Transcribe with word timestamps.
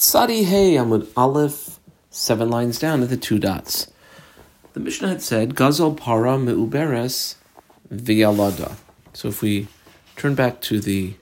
Tzadi 0.00 0.44
Hey 0.46 0.76
Amud 0.76 1.08
Aleph, 1.14 1.78
seven 2.08 2.48
lines 2.48 2.78
down 2.78 3.02
at 3.02 3.10
the 3.10 3.18
two 3.18 3.38
dots. 3.38 3.92
The 4.72 4.80
Mishnah 4.80 5.08
had 5.08 5.20
said, 5.20 5.54
Gazal 5.54 5.94
para 5.94 6.38
meuberes 6.38 7.34
vialada. 7.92 8.76
So 9.12 9.28
if 9.28 9.42
we 9.42 9.68
turn 10.16 10.34
back 10.34 10.62
to 10.62 10.80
the 10.80 11.16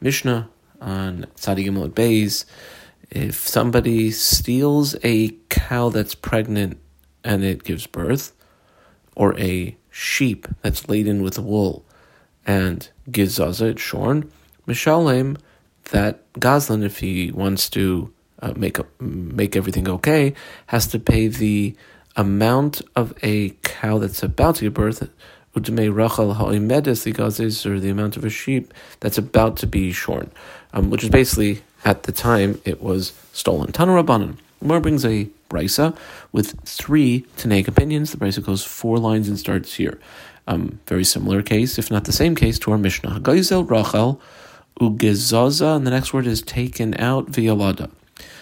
Mishnah 0.00 0.48
on 0.80 1.26
Tzadi 1.36 1.64
Gimel 1.64 1.90
Beis, 1.90 2.44
if 3.08 3.46
somebody 3.46 4.10
steals 4.10 4.96
a 5.04 5.28
cow 5.48 5.88
that's 5.88 6.16
pregnant 6.16 6.80
and 7.22 7.44
it 7.44 7.62
gives 7.62 7.86
birth, 7.86 8.32
or 9.14 9.38
a 9.38 9.76
sheep 9.90 10.48
that's 10.62 10.88
laden 10.88 11.22
with 11.22 11.38
wool 11.38 11.84
and 12.44 12.90
gives 13.12 13.34
zaza, 13.34 13.66
it's 13.66 13.80
shorn, 13.80 14.28
Mishalem, 14.66 15.36
that 15.90 16.32
Gazlan, 16.34 16.84
if 16.84 16.98
he 16.98 17.30
wants 17.32 17.68
to 17.70 18.12
uh, 18.40 18.52
make 18.56 18.78
a, 18.78 18.86
make 19.00 19.56
everything 19.56 19.88
okay, 19.88 20.34
has 20.66 20.86
to 20.88 20.98
pay 20.98 21.28
the 21.28 21.74
amount 22.16 22.82
of 22.96 23.14
a 23.22 23.50
cow 23.62 23.98
that's 23.98 24.22
about 24.22 24.56
to 24.56 24.64
give 24.64 24.74
birth, 24.74 25.08
udme 25.54 25.94
rachel 25.94 26.34
ha'imedes 26.34 27.66
or 27.66 27.78
the 27.78 27.90
amount 27.90 28.16
of 28.16 28.24
a 28.24 28.30
sheep 28.30 28.72
that's 29.00 29.18
about 29.18 29.56
to 29.58 29.66
be 29.66 29.92
shorn, 29.92 30.30
um, 30.72 30.90
which 30.90 31.04
is 31.04 31.10
basically 31.10 31.62
at 31.84 32.04
the 32.04 32.12
time 32.12 32.60
it 32.64 32.82
was 32.82 33.12
stolen. 33.32 33.72
Tanu 33.72 34.02
Rabbanan. 34.02 34.36
Gemara 34.60 34.80
brings 34.80 35.04
a 35.04 35.28
brisa 35.50 35.96
with 36.30 36.58
three 36.60 37.26
Tanaic 37.36 37.66
opinions. 37.66 38.12
The 38.12 38.16
brisa 38.16 38.44
goes 38.44 38.64
four 38.64 38.98
lines 38.98 39.28
and 39.28 39.38
starts 39.38 39.74
here. 39.74 39.98
Um, 40.46 40.80
very 40.86 41.04
similar 41.04 41.42
case, 41.42 41.78
if 41.78 41.90
not 41.90 42.04
the 42.04 42.12
same 42.12 42.34
case, 42.36 42.58
to 42.60 42.72
our 42.72 42.78
Mishnah. 42.78 43.20
Gaizel 43.20 43.68
Rachel 43.68 44.20
ugezaza, 44.80 45.76
and 45.76 45.86
the 45.86 45.90
next 45.90 46.12
word 46.12 46.26
is 46.26 46.42
taken 46.42 46.98
out 47.00 47.28
via 47.28 47.54
lada. 47.54 47.90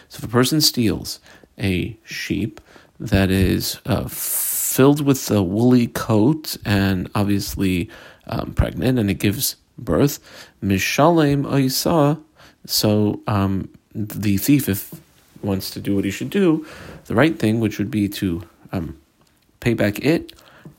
So 0.08 0.18
if 0.18 0.24
a 0.24 0.28
person 0.28 0.60
steals 0.60 1.20
a 1.58 1.96
sheep 2.04 2.60
that 2.98 3.30
is 3.30 3.80
uh, 3.86 4.08
filled 4.08 5.04
with 5.04 5.30
a 5.30 5.42
woolly 5.42 5.86
coat 5.86 6.56
and 6.64 7.10
obviously 7.14 7.90
um, 8.26 8.52
pregnant, 8.54 8.98
and 8.98 9.10
it 9.10 9.14
gives 9.14 9.56
birth, 9.78 10.18
mishalem 10.62 11.44
oisa. 11.44 12.20
So 12.66 13.20
um, 13.26 13.68
the 13.94 14.36
thief, 14.36 14.68
if 14.68 14.94
wants 15.42 15.70
to 15.70 15.80
do 15.80 15.94
what 15.94 16.04
he 16.04 16.10
should 16.10 16.30
do, 16.30 16.66
the 17.06 17.14
right 17.14 17.38
thing, 17.38 17.60
which 17.60 17.78
would 17.78 17.90
be 17.90 18.08
to 18.08 18.42
um, 18.72 19.00
pay 19.60 19.74
back 19.74 19.98
it 20.04 20.32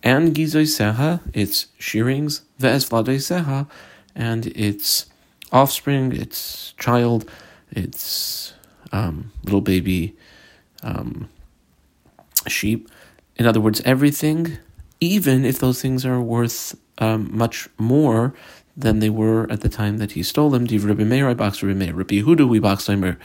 and 0.03 0.35
gizoy 0.35 0.65
seha, 0.65 1.21
its 1.33 1.67
shearings, 1.77 2.41
ve'es 2.59 2.89
seha, 2.89 3.67
and 4.15 4.47
its 4.47 5.05
offspring, 5.51 6.15
its 6.15 6.73
child, 6.77 7.29
its 7.71 8.53
um, 8.91 9.31
little 9.43 9.61
baby 9.61 10.15
um, 10.83 11.29
sheep. 12.47 12.89
In 13.35 13.45
other 13.45 13.61
words, 13.61 13.81
everything, 13.85 14.57
even 14.99 15.45
if 15.45 15.59
those 15.59 15.81
things 15.81 16.05
are 16.05 16.21
worth 16.21 16.75
um, 16.97 17.29
much 17.35 17.67
more 17.77 18.33
than 18.77 18.99
they 18.99 19.09
were 19.09 19.51
at 19.51 19.61
the 19.61 19.69
time 19.69 19.97
that 19.97 20.13
he 20.13 20.23
stole 20.23 20.49
them. 20.49 20.65
Div 20.65 20.85
Rabbi 20.85 21.03
Meir, 21.03 21.29
I 21.29 21.33
box 21.33 21.61
Rabbi 21.61 21.77
Meir. 21.77 21.93
Rabbi 21.93 22.15
Yehuda, 22.15 22.47
we 22.47 22.59
box 22.59 22.87
Reimer. 22.87 23.17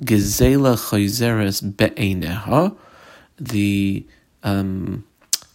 Gezela 0.00 0.76
chayzeres 0.76 1.76
be'eineha. 1.76 2.76
The 3.38 4.06
um, 4.42 5.04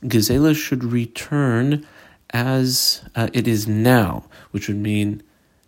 Gezela 0.03 0.55
should 0.55 0.83
return 0.83 1.85
as 2.31 3.03
uh, 3.15 3.29
it 3.33 3.47
is 3.47 3.67
now, 3.67 4.25
which 4.51 4.67
would 4.67 4.77
mean 4.77 5.21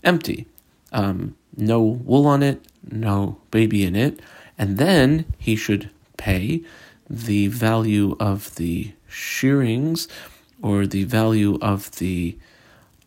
empty. 0.08 0.48
Um, 0.92 1.36
no 1.56 1.82
wool 1.82 2.26
on 2.26 2.42
it, 2.42 2.66
no 2.90 3.40
baby 3.52 3.84
in 3.84 3.96
it. 3.96 4.20
And 4.58 4.78
then 4.78 5.26
he 5.38 5.56
should 5.56 5.90
pay 6.16 6.64
the 7.10 7.48
value 7.48 8.16
of 8.20 8.56
the 8.56 8.94
shearings 9.08 10.08
or 10.62 10.88
the 10.88 11.04
value 11.04 11.58
of 11.62 11.92
the 11.98 12.38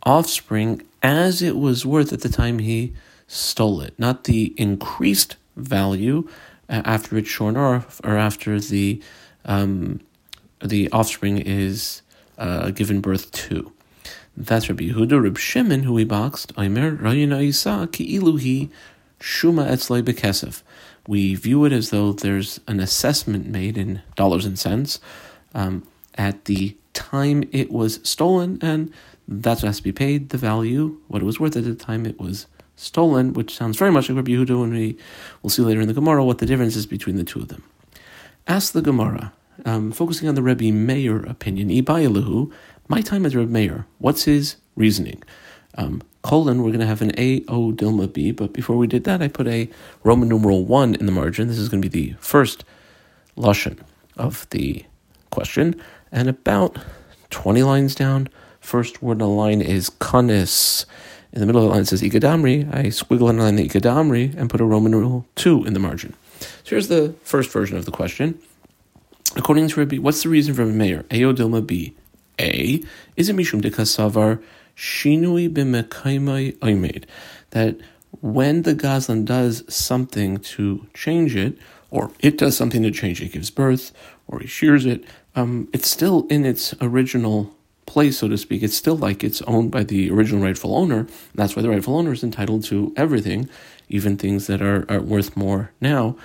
offspring 0.05 0.83
as 1.03 1.43
it 1.43 1.57
was 1.57 1.85
worth 1.85 2.13
at 2.13 2.21
the 2.21 2.29
time 2.29 2.59
he 2.59 2.93
stole 3.27 3.81
it, 3.81 3.95
not 3.99 4.25
the 4.25 4.55
increased 4.57 5.37
value 5.57 6.29
uh, 6.69 6.83
after 6.85 7.17
it's 7.17 7.29
shorn 7.29 7.57
off 7.57 8.01
or 8.05 8.17
after 8.17 8.61
the 8.61 9.03
um, 9.45 10.01
the 10.63 10.91
offspring 10.93 11.39
is 11.39 12.03
uh, 12.39 12.71
given 12.71 13.01
birth 13.01 13.31
to. 13.33 13.73
That's 14.37 14.69
Rabbi 14.69 14.85
Yehuda. 14.85 15.23
Reb 15.23 15.39
Shimon, 15.39 15.83
who 15.83 15.93
we 15.93 16.05
boxed, 16.05 16.53
Aimer 16.57 16.97
Rayina 16.97 17.43
Isa 17.43 17.89
ki 17.91 18.19
iluhi 18.19 18.71
shuma 19.19 19.67
bekesef. 20.03 20.63
We 21.07 21.35
view 21.35 21.65
it 21.65 21.73
as 21.73 21.91
though 21.91 22.13
there's 22.13 22.61
an 22.67 22.81
assessment 22.81 23.47
made 23.47 23.77
in 23.77 24.03
dollars 24.17 24.45
and 24.47 24.59
cents 24.59 25.01
um, 25.55 25.87
at 26.17 26.45
the 26.45 26.77
time 26.93 27.45
it 27.53 27.71
was 27.71 28.01
stolen, 28.03 28.59
and 28.63 28.93
that's 29.27 29.63
what 29.63 29.69
has 29.69 29.79
to 29.79 29.83
be 29.83 29.93
paid. 29.93 30.31
The 30.31 30.39
value, 30.39 30.99
what 31.09 31.23
it 31.23 31.25
was 31.25 31.41
worth 31.41 31.57
at 31.57 31.65
the 31.65 31.75
time 31.75 32.07
it 32.07 32.19
was 32.19 32.47
stolen, 32.77 33.33
which 33.33 33.55
sounds 33.55 33.77
very 33.77 33.91
much 33.91 34.09
like 34.09 34.17
Rabbi 34.17 34.33
Yehuda, 34.33 34.63
and 34.63 34.73
we 34.73 34.97
will 35.43 35.51
see 35.51 35.63
later 35.63 35.81
in 35.81 35.89
the 35.89 35.95
Gemara 35.95 36.25
what 36.25 36.39
the 36.39 36.47
difference 36.47 36.77
is 36.77 36.87
between 36.87 37.17
the 37.17 37.25
two 37.25 37.41
of 37.41 37.49
them. 37.49 37.63
Ask 38.47 38.73
the 38.73 38.83
Gemara, 38.83 39.33
um, 39.65 39.93
focusing 39.93 40.29
on 40.29 40.35
the 40.35 40.43
Rebbe 40.43 40.73
Meir 40.73 41.19
opinion, 41.25 41.69
Ibayaluhu, 41.69 42.51
my 42.91 43.01
time 43.01 43.25
as 43.25 43.37
Rebbe 43.37 43.49
Meir, 43.49 43.87
what's 43.99 44.25
his 44.25 44.57
reasoning? 44.75 45.23
Um, 45.77 46.03
colon, 46.23 46.61
we're 46.65 46.71
going 46.71 46.81
to 46.81 46.87
have 46.87 47.01
an 47.01 47.13
A, 47.17 47.45
O, 47.47 47.71
Dilma, 47.71 48.13
B, 48.13 48.33
but 48.33 48.53
before 48.53 48.77
we 48.77 48.89
did 48.89 49.05
that, 49.05 49.23
I 49.23 49.29
put 49.29 49.47
a 49.47 49.71
Roman 50.03 50.29
numeral 50.29 50.65
1 50.65 50.97
in 50.97 51.07
the 51.07 51.13
margin. 51.13 51.47
This 51.47 51.59
is 51.59 51.69
going 51.69 51.83
to 51.83 51.89
be 51.89 52.11
the 52.11 52.17
first 52.19 52.65
Lashon 53.37 53.79
of 54.17 54.51
the 54.51 54.85
question, 55.31 55.81
and 56.11 56.29
about 56.29 56.79
20 57.31 57.63
lines 57.63 57.95
down, 57.95 58.29
first 58.59 59.01
word 59.01 59.13
in 59.13 59.19
the 59.19 59.29
line 59.29 59.63
is 59.63 59.89
kanis. 59.89 60.85
In 61.33 61.39
the 61.39 61.47
middle 61.47 61.63
of 61.63 61.69
the 61.69 61.73
line 61.73 61.83
it 61.83 61.87
says 61.87 62.03
ikadamri. 62.03 62.75
I 62.75 62.87
squiggle 62.87 63.29
underline 63.29 63.55
the 63.55 63.69
ikadamri 63.69 64.37
and 64.37 64.51
put 64.51 64.61
a 64.61 64.65
Roman 64.65 64.91
numeral 64.91 65.27
2 65.37 65.65
in 65.65 65.75
the 65.75 65.81
margin. 65.81 66.13
So 66.41 66.71
here's 66.71 66.89
the 66.89 67.15
first 67.23 67.53
version 67.53 67.77
of 67.77 67.85
the 67.85 67.93
question. 67.93 68.43
According 69.37 69.69
to 69.69 69.79
Rabbi, 69.79 69.99
what's 69.99 70.25
the 70.25 70.29
reason 70.29 70.55
for 70.55 70.67
Meir? 70.67 71.05
Ayo 71.05 71.33
Dilma 71.33 71.65
B. 71.65 71.95
A. 72.41 72.83
Is 73.17 73.29
a 73.29 73.33
Mishum 73.33 73.61
de 73.61 73.71
Kasavar 73.71 74.43
Shinui 74.77 75.49
b'mekaimai 75.49 76.57
oimed? 76.59 77.05
That 77.51 77.77
when 78.21 78.63
the 78.63 78.75
Gazlan 78.75 79.25
does 79.25 79.63
something 79.73 80.39
to 80.39 80.87
change 80.95 81.37
it, 81.37 81.59
or 81.91 82.11
it 82.21 82.39
does 82.39 82.57
something 82.57 82.83
to 82.83 82.91
change 82.91 83.21
it, 83.23 83.33
gives 83.33 83.51
birth, 83.51 83.93
or 84.27 84.41
he 84.41 84.47
shears 84.47 84.87
it, 84.87 85.05
um, 85.37 85.69
it's 85.73 85.91
still 85.91 86.27
in 86.29 86.45
its 86.45 86.75
original 86.81 87.55
place, 87.87 88.19
so 88.19 88.29
to 88.29 88.39
speak. 88.39 88.63
It's 88.63 88.77
still 88.77 88.97
like 88.97 89.23
it's 89.23 89.43
owned 89.43 89.71
by 89.71 89.85
the 89.85 90.11
original 90.11 90.43
rightful 90.43 90.77
owner. 90.77 91.07
That's 91.35 91.57
why 91.57 91.63
the 91.63 91.71
rightful 91.71 91.97
owner 91.97 92.13
is 92.13 92.23
entitled 92.23 92.65
to 92.65 92.93
everything, 92.97 93.49
even 93.89 94.17
things 94.17 94.47
that 94.47 94.63
are, 94.63 94.87
are 94.89 95.01
worth 95.01 95.37
more 95.37 95.73
now 95.81 96.17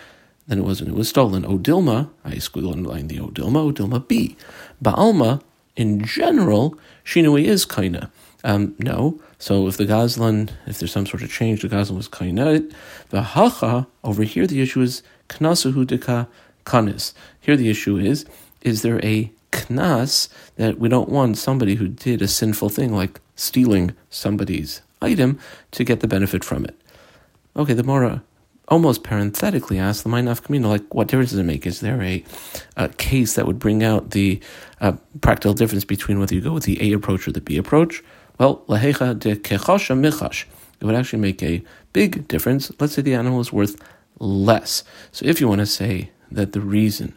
than 0.47 0.59
it 0.59 0.63
was 0.63 0.81
when 0.81 0.91
it 0.91 0.95
was 0.95 1.09
stolen. 1.09 1.43
Odilma, 1.43 2.09
I 2.23 2.35
squiggle 2.35 2.71
underline 2.71 3.07
the 3.07 3.17
Odilma, 3.17 3.73
Odilma 3.73 4.07
B. 4.07 4.37
Baalma, 4.83 5.41
in 5.75 6.03
general, 6.03 6.77
Shinui 7.03 7.45
is 7.45 7.65
kaina. 7.65 8.09
Um, 8.43 8.75
no. 8.79 9.19
So 9.39 9.67
if 9.67 9.77
the 9.77 9.85
Gazlan, 9.85 10.51
if 10.67 10.79
there's 10.79 10.91
some 10.91 11.05
sort 11.05 11.23
of 11.23 11.31
change, 11.31 11.61
the 11.61 11.69
Gazlan 11.69 11.97
was 11.97 12.07
kaina. 12.07 12.71
The 13.09 13.21
hacha, 13.21 13.87
over 14.03 14.23
here, 14.23 14.47
the 14.47 14.61
issue 14.61 14.81
is 14.81 15.03
knasuhu 15.29 15.85
dika 15.85 16.27
kanis. 16.65 17.13
Here 17.39 17.57
the 17.57 17.69
issue 17.69 17.97
is, 17.97 18.25
is 18.61 18.81
there 18.81 19.03
a 19.03 19.31
knas 19.51 20.29
that 20.57 20.79
we 20.79 20.89
don't 20.89 21.09
want 21.09 21.37
somebody 21.37 21.75
who 21.75 21.87
did 21.87 22.21
a 22.21 22.27
sinful 22.27 22.69
thing 22.69 22.93
like 22.93 23.19
stealing 23.35 23.95
somebody's 24.09 24.81
item 25.01 25.39
to 25.71 25.83
get 25.83 25.99
the 25.99 26.07
benefit 26.07 26.43
from 26.43 26.65
it? 26.65 26.75
Okay, 27.55 27.73
the 27.73 27.83
Mora 27.83 28.21
almost 28.67 29.03
parenthetically 29.03 29.77
asks 29.77 30.03
the 30.03 30.09
mind 30.09 30.43
communal, 30.43 30.71
like, 30.71 30.93
what 30.93 31.07
difference 31.07 31.31
does 31.31 31.39
it 31.39 31.43
make? 31.43 31.65
Is 31.65 31.81
there 31.81 32.01
a, 32.01 32.23
a 32.75 32.89
case 32.89 33.35
that 33.35 33.45
would 33.45 33.59
bring 33.59 33.83
out 33.83 34.11
the 34.11 34.39
uh, 34.81 34.93
practical 35.21 35.53
difference 35.53 35.85
between 35.85 36.19
whether 36.19 36.33
you 36.33 36.41
go 36.41 36.53
with 36.53 36.63
the 36.63 36.81
A 36.81 36.93
approach 36.93 37.27
or 37.27 37.31
the 37.31 37.41
B 37.41 37.57
approach? 37.57 38.03
Well, 38.39 38.63
lahecha 38.67 39.17
de 39.17 39.35
kechasha 39.35 39.97
michash. 39.97 40.45
It 40.79 40.85
would 40.85 40.95
actually 40.95 41.19
make 41.19 41.41
a 41.41 41.63
big 41.93 42.27
difference. 42.27 42.71
Let's 42.79 42.93
say 42.93 43.01
the 43.01 43.13
animal 43.13 43.39
is 43.39 43.53
worth 43.53 43.81
less. 44.19 44.83
So 45.11 45.25
if 45.25 45.39
you 45.39 45.47
want 45.47 45.59
to 45.59 45.65
say 45.65 46.09
that 46.31 46.51
the 46.53 46.61
reason 46.61 47.13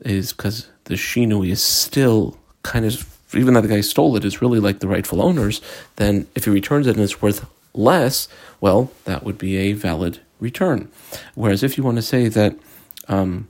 is 0.00 0.32
because 0.32 0.68
the 0.84 0.94
shinui 0.94 1.50
is 1.50 1.62
still 1.62 2.38
kind 2.62 2.84
of, 2.84 3.06
even 3.34 3.54
though 3.54 3.60
the 3.60 3.68
guy 3.68 3.80
stole 3.80 4.16
it, 4.16 4.24
is 4.24 4.40
really 4.40 4.60
like 4.60 4.78
the 4.78 4.88
rightful 4.88 5.20
owners, 5.20 5.60
then 5.96 6.26
if 6.34 6.44
he 6.44 6.50
returns 6.50 6.86
it 6.86 6.94
and 6.94 7.04
it's 7.04 7.20
worth 7.20 7.46
less, 7.74 8.28
well, 8.60 8.90
that 9.04 9.24
would 9.24 9.36
be 9.36 9.56
a 9.56 9.72
valid 9.72 10.20
return. 10.40 10.90
Whereas 11.34 11.62
if 11.62 11.76
you 11.76 11.84
want 11.84 11.96
to 11.96 12.02
say 12.02 12.28
that 12.28 12.56
um, 13.08 13.48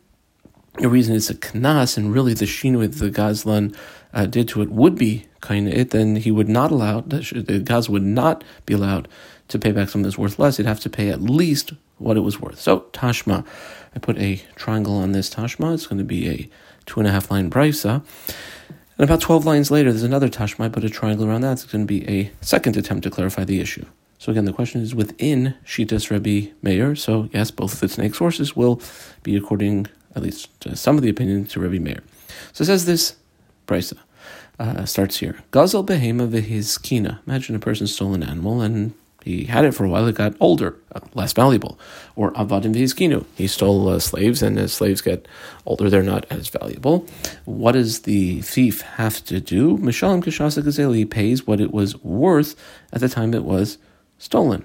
the 0.78 0.88
reason 0.88 1.14
it's 1.14 1.30
a 1.30 1.34
knas 1.34 1.96
and 1.96 2.12
really 2.12 2.34
the 2.34 2.44
shinui 2.44 2.98
the 2.98 3.10
Gazlan 3.10 3.74
uh, 4.12 4.26
did 4.26 4.48
to 4.48 4.62
it 4.62 4.70
would 4.70 4.96
be 4.96 5.26
kind 5.40 5.68
of 5.68 5.74
it, 5.74 5.90
then 5.90 6.16
he 6.16 6.30
would 6.30 6.48
not 6.48 6.70
allow 6.70 7.00
the 7.00 7.62
Gaz 7.64 7.88
would 7.88 8.02
not 8.02 8.44
be 8.64 8.74
allowed 8.74 9.08
to 9.48 9.58
pay 9.58 9.72
back 9.72 9.88
something 9.88 10.02
that's 10.02 10.18
worth 10.18 10.38
less. 10.38 10.56
He'd 10.56 10.66
have 10.66 10.80
to 10.80 10.90
pay 10.90 11.08
at 11.10 11.20
least 11.20 11.72
what 11.98 12.16
it 12.16 12.20
was 12.20 12.40
worth. 12.40 12.60
So 12.60 12.80
Tashma, 12.92 13.46
I 13.94 13.98
put 13.98 14.18
a 14.18 14.42
triangle 14.56 14.96
on 14.96 15.12
this 15.12 15.30
Tashma. 15.30 15.74
It's 15.74 15.86
going 15.86 15.98
to 15.98 16.04
be 16.04 16.28
a 16.28 16.50
two 16.84 17.00
and 17.00 17.08
a 17.08 17.12
half 17.12 17.30
line 17.30 17.50
brisa. 17.50 18.02
And 18.98 19.04
about 19.04 19.20
12 19.20 19.44
lines 19.44 19.70
later, 19.70 19.90
there's 19.90 20.02
another 20.02 20.28
Tashma. 20.28 20.64
I 20.64 20.68
put 20.68 20.84
a 20.84 20.90
triangle 20.90 21.28
around 21.28 21.42
that. 21.42 21.52
It's 21.52 21.64
going 21.64 21.86
to 21.86 21.86
be 21.86 22.08
a 22.08 22.30
second 22.40 22.76
attempt 22.76 23.04
to 23.04 23.10
clarify 23.10 23.44
the 23.44 23.60
issue. 23.60 23.84
So 24.18 24.32
again, 24.32 24.44
the 24.44 24.52
question 24.52 24.80
is 24.80 24.94
within 24.94 25.54
Shitas 25.64 26.10
Rebbe 26.10 26.52
Meir. 26.62 26.96
So 26.96 27.28
yes, 27.32 27.50
both 27.50 27.74
of 27.74 27.80
the 27.80 27.88
snake 27.88 28.14
sources 28.14 28.56
will 28.56 28.80
be 29.22 29.36
according, 29.36 29.86
at 30.14 30.22
least 30.22 30.58
to 30.62 30.76
some 30.76 30.96
of 30.96 31.02
the 31.02 31.10
opinions, 31.10 31.52
to 31.52 31.60
Rebbe 31.60 31.82
Meir. 31.82 32.02
So 32.52 32.62
it 32.62 32.66
says 32.66 32.86
this 32.86 33.16
brisa. 33.66 33.98
Uh, 34.58 34.86
starts 34.86 35.18
here. 35.18 35.36
Gazel 35.52 35.84
behema 35.84 36.26
v'hizkina. 36.26 37.18
Imagine 37.26 37.56
a 37.56 37.58
person 37.58 37.86
stole 37.86 38.14
an 38.14 38.22
animal 38.22 38.62
and 38.62 38.94
he 39.22 39.44
had 39.44 39.66
it 39.66 39.72
for 39.72 39.84
a 39.84 39.88
while. 39.88 40.06
It 40.06 40.14
got 40.14 40.34
older, 40.40 40.76
uh, 40.94 41.00
less 41.12 41.34
valuable. 41.34 41.78
Or 42.14 42.32
avadim 42.32 42.74
v'hizkinu. 42.74 43.26
He 43.34 43.48
stole 43.48 43.88
uh, 43.88 43.98
slaves, 43.98 44.40
and 44.40 44.58
as 44.58 44.72
slaves 44.72 45.02
get 45.02 45.28
older, 45.66 45.90
they're 45.90 46.02
not 46.02 46.24
as 46.30 46.48
valuable. 46.48 47.06
What 47.44 47.72
does 47.72 48.02
the 48.02 48.40
thief 48.40 48.80
have 48.80 49.22
to 49.26 49.40
do? 49.40 49.76
Mishalim 49.76 50.22
kashasa 50.24 50.62
gazeli. 50.62 50.96
He 50.96 51.04
pays 51.04 51.46
what 51.46 51.60
it 51.60 51.70
was 51.70 52.02
worth 52.02 52.54
at 52.94 53.00
the 53.00 53.10
time 53.10 53.34
it 53.34 53.44
was 53.44 53.76
stolen. 54.18 54.64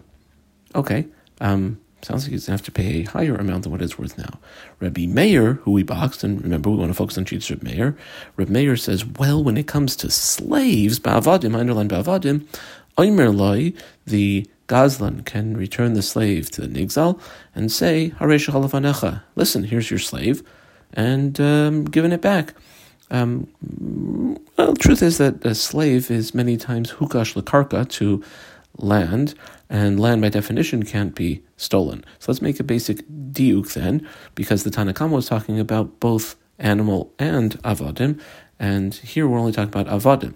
Okay. 0.75 1.07
Um, 1.39 1.79
Sounds 2.03 2.23
like 2.23 2.31
he's 2.31 2.47
going 2.47 2.57
to 2.57 2.63
have 2.63 2.65
to 2.65 2.71
pay 2.71 3.01
a 3.01 3.03
higher 3.03 3.35
amount 3.35 3.63
than 3.63 3.71
what 3.71 3.81
it's 3.81 3.99
worth 3.99 4.17
now. 4.17 4.39
Rabbi 4.79 5.05
Meir, 5.05 5.53
who 5.53 5.71
we 5.71 5.83
boxed, 5.83 6.23
and 6.23 6.41
remember 6.41 6.71
we 6.71 6.77
want 6.77 6.89
to 6.89 6.95
focus 6.95 7.17
on 7.17 7.25
Cheats 7.25 7.51
Rabbi 7.51 7.69
Meir, 7.69 7.95
Rabbi 8.37 8.51
Meir 8.51 8.75
says, 8.75 9.05
well, 9.05 9.43
when 9.43 9.55
it 9.55 9.67
comes 9.67 9.95
to 9.97 10.09
slaves, 10.09 10.99
Ba'avadim, 10.99 11.55
I 11.55 11.59
underline 11.59 11.89
Ba'avadim, 11.89 12.47
Oimer 12.97 13.35
Loi, 13.35 13.73
the 14.05 14.47
Gazlan 14.67 15.25
can 15.25 15.55
return 15.55 15.93
the 15.93 16.01
slave 16.01 16.49
to 16.51 16.61
the 16.61 16.67
Nigzal 16.67 17.19
and 17.53 17.71
say, 17.71 18.13
Haresh 18.19 18.49
Halafanecha, 18.49 19.21
listen, 19.35 19.65
here's 19.65 19.91
your 19.91 19.99
slave, 19.99 20.43
and 20.93 21.39
um, 21.39 21.85
giving 21.85 22.11
it 22.11 22.21
back. 22.21 22.55
Um, 23.11 23.47
well, 24.57 24.71
the 24.71 24.79
truth 24.79 25.03
is 25.03 25.17
that 25.19 25.45
a 25.45 25.53
slave 25.53 26.09
is 26.09 26.33
many 26.33 26.57
times 26.57 26.93
hukash 26.93 27.39
lakarka 27.39 27.87
to 27.89 28.23
land, 28.81 29.35
and 29.69 29.99
land 29.99 30.21
by 30.21 30.29
definition 30.29 30.83
can't 30.83 31.15
be 31.15 31.43
stolen. 31.57 32.03
So 32.19 32.31
let's 32.31 32.41
make 32.41 32.59
a 32.59 32.63
basic 32.63 33.07
diuk 33.07 33.73
then, 33.73 34.07
because 34.35 34.63
the 34.63 34.69
Tanakama 34.69 35.11
was 35.11 35.27
talking 35.27 35.59
about 35.59 35.99
both 35.99 36.35
animal 36.59 37.13
and 37.17 37.61
avadim, 37.63 38.19
and 38.59 38.93
here 38.93 39.27
we're 39.27 39.39
only 39.39 39.51
talking 39.51 39.69
about 39.69 39.87
avadim. 39.87 40.35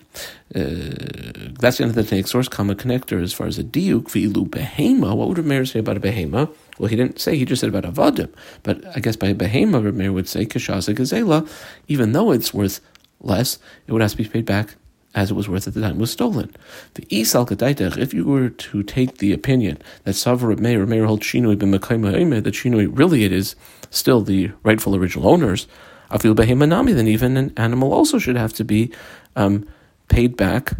Uh, 0.55 1.53
that's 1.59 1.77
the 1.77 1.83
end 1.83 1.95
of 1.95 1.95
the 1.95 2.03
Tanaic 2.03 2.27
source, 2.27 2.47
comma 2.47 2.73
connector, 2.73 3.21
as 3.21 3.33
far 3.33 3.45
as 3.45 3.59
a 3.59 3.63
diuk, 3.63 4.05
v'ilu 4.05 4.49
behema. 4.49 5.15
What 5.15 5.27
would 5.27 5.37
Rameir 5.37 5.67
say 5.67 5.79
about 5.79 5.97
a 5.97 5.99
behema? 5.99 6.51
Well, 6.79 6.87
he 6.87 6.95
didn't 6.95 7.19
say, 7.19 7.37
he 7.37 7.45
just 7.45 7.59
said 7.59 7.69
about 7.69 7.83
avadim. 7.83 8.33
But 8.63 8.83
I 8.95 8.99
guess 8.99 9.15
by 9.15 9.33
behema, 9.33 9.83
Rameir 9.83 10.11
would 10.11 10.27
say, 10.27 10.47
kashaza 10.47 10.95
gazela, 10.95 11.47
even 11.87 12.13
though 12.13 12.31
it's 12.31 12.51
worth 12.51 12.81
less, 13.19 13.59
it 13.85 13.91
would 13.91 14.01
have 14.01 14.11
to 14.11 14.17
be 14.17 14.25
paid 14.27 14.45
back 14.45 14.75
as 15.15 15.31
it 15.31 15.33
was 15.33 15.47
worth 15.47 15.67
at 15.67 15.73
the 15.73 15.81
time, 15.81 15.97
was 15.97 16.11
stolen. 16.11 16.53
The 16.95 17.03
Isal 17.03 17.47
Kadaitach, 17.47 17.97
if 17.97 18.13
you 18.13 18.25
were 18.25 18.49
to 18.49 18.83
take 18.83 19.17
the 19.17 19.31
opinion 19.31 19.81
that 20.03 20.11
Savra 20.11 20.59
Meir, 20.59 20.85
Meir 20.85 21.05
holds 21.05 21.25
Shinui 21.25 21.55
b'Makayma 21.55 22.43
that 22.43 22.53
Shinui 22.53 22.89
really 22.91 23.23
it 23.23 23.31
is 23.31 23.55
still 23.89 24.21
the 24.21 24.51
rightful 24.63 24.95
original 24.95 25.29
owners, 25.29 25.67
Afil 26.11 26.35
Behemanami, 26.35 26.93
then 26.93 27.07
even 27.07 27.37
an 27.37 27.53
animal 27.57 27.93
also 27.93 28.19
should 28.19 28.35
have 28.35 28.53
to 28.53 28.65
be 28.65 28.91
um, 29.35 29.67
paid 30.09 30.35
back 30.37 30.73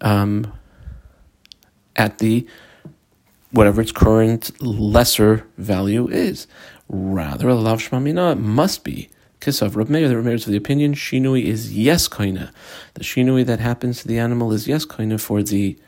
um, 0.00 0.52
at 1.96 2.18
the 2.18 2.46
whatever 3.50 3.80
its 3.80 3.92
current 3.92 4.50
lesser 4.62 5.46
value 5.58 6.08
is. 6.08 6.46
Rather, 6.88 7.48
a 7.48 7.54
lav 7.54 7.80
shmamina 7.80 8.38
must 8.38 8.84
be 8.84 9.08
Kisav 9.40 9.76
Rav 9.76 9.90
Meir, 9.90 10.08
the 10.08 10.16
Rav 10.16 10.26
of 10.26 10.44
the 10.46 10.56
opinion 10.56 10.94
Shinui 10.94 11.44
is 11.44 11.76
yes 11.76 12.08
koina. 12.08 12.50
The 12.94 13.04
Shinui 13.04 13.44
that 13.46 13.60
happens 13.60 14.02
to 14.02 14.08
the 14.08 14.18
animal 14.18 14.52
is 14.52 14.66
yes 14.66 14.84
koina 14.84 15.20
for 15.20 15.42
the 15.42 15.78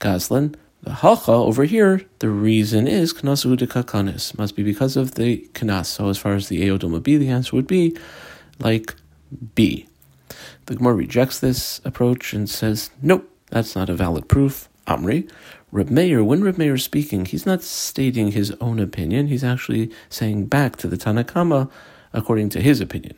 Gazlan. 0.00 0.54
The 0.82 0.94
Hacha 0.94 1.32
over 1.32 1.64
here, 1.64 2.02
the 2.20 2.28
reason 2.28 2.86
is 2.86 3.12
Knasu 3.12 3.56
de 3.56 3.66
Kakanis. 3.66 4.38
Must 4.38 4.54
be 4.54 4.62
because 4.62 4.96
of 4.96 5.16
the 5.16 5.38
Knas. 5.54 5.86
So 5.86 6.08
as 6.08 6.18
far 6.18 6.34
as 6.34 6.48
the 6.48 6.62
Eodoma 6.62 7.02
B, 7.02 7.16
the 7.16 7.28
answer 7.28 7.56
would 7.56 7.66
be 7.66 7.96
like 8.60 8.94
B. 9.54 9.88
The 10.66 10.76
Gemara 10.76 10.94
rejects 10.94 11.40
this 11.40 11.80
approach 11.84 12.32
and 12.32 12.48
says, 12.48 12.90
nope, 13.02 13.28
that's 13.50 13.74
not 13.74 13.88
a 13.88 13.94
valid 13.94 14.28
proof. 14.28 14.68
Amri. 14.86 15.28
Reb 15.72 15.90
Meir, 15.90 16.22
when 16.22 16.44
Reb 16.44 16.58
Meir 16.58 16.74
is 16.74 16.84
speaking, 16.84 17.24
he's 17.24 17.44
not 17.44 17.62
stating 17.62 18.32
his 18.32 18.52
own 18.60 18.78
opinion. 18.78 19.26
He's 19.26 19.44
actually 19.44 19.90
saying 20.08 20.46
back 20.46 20.76
to 20.76 20.86
the 20.86 20.96
Tanakama 20.96 21.70
according 22.16 22.48
to 22.48 22.60
his 22.60 22.80
opinion. 22.80 23.14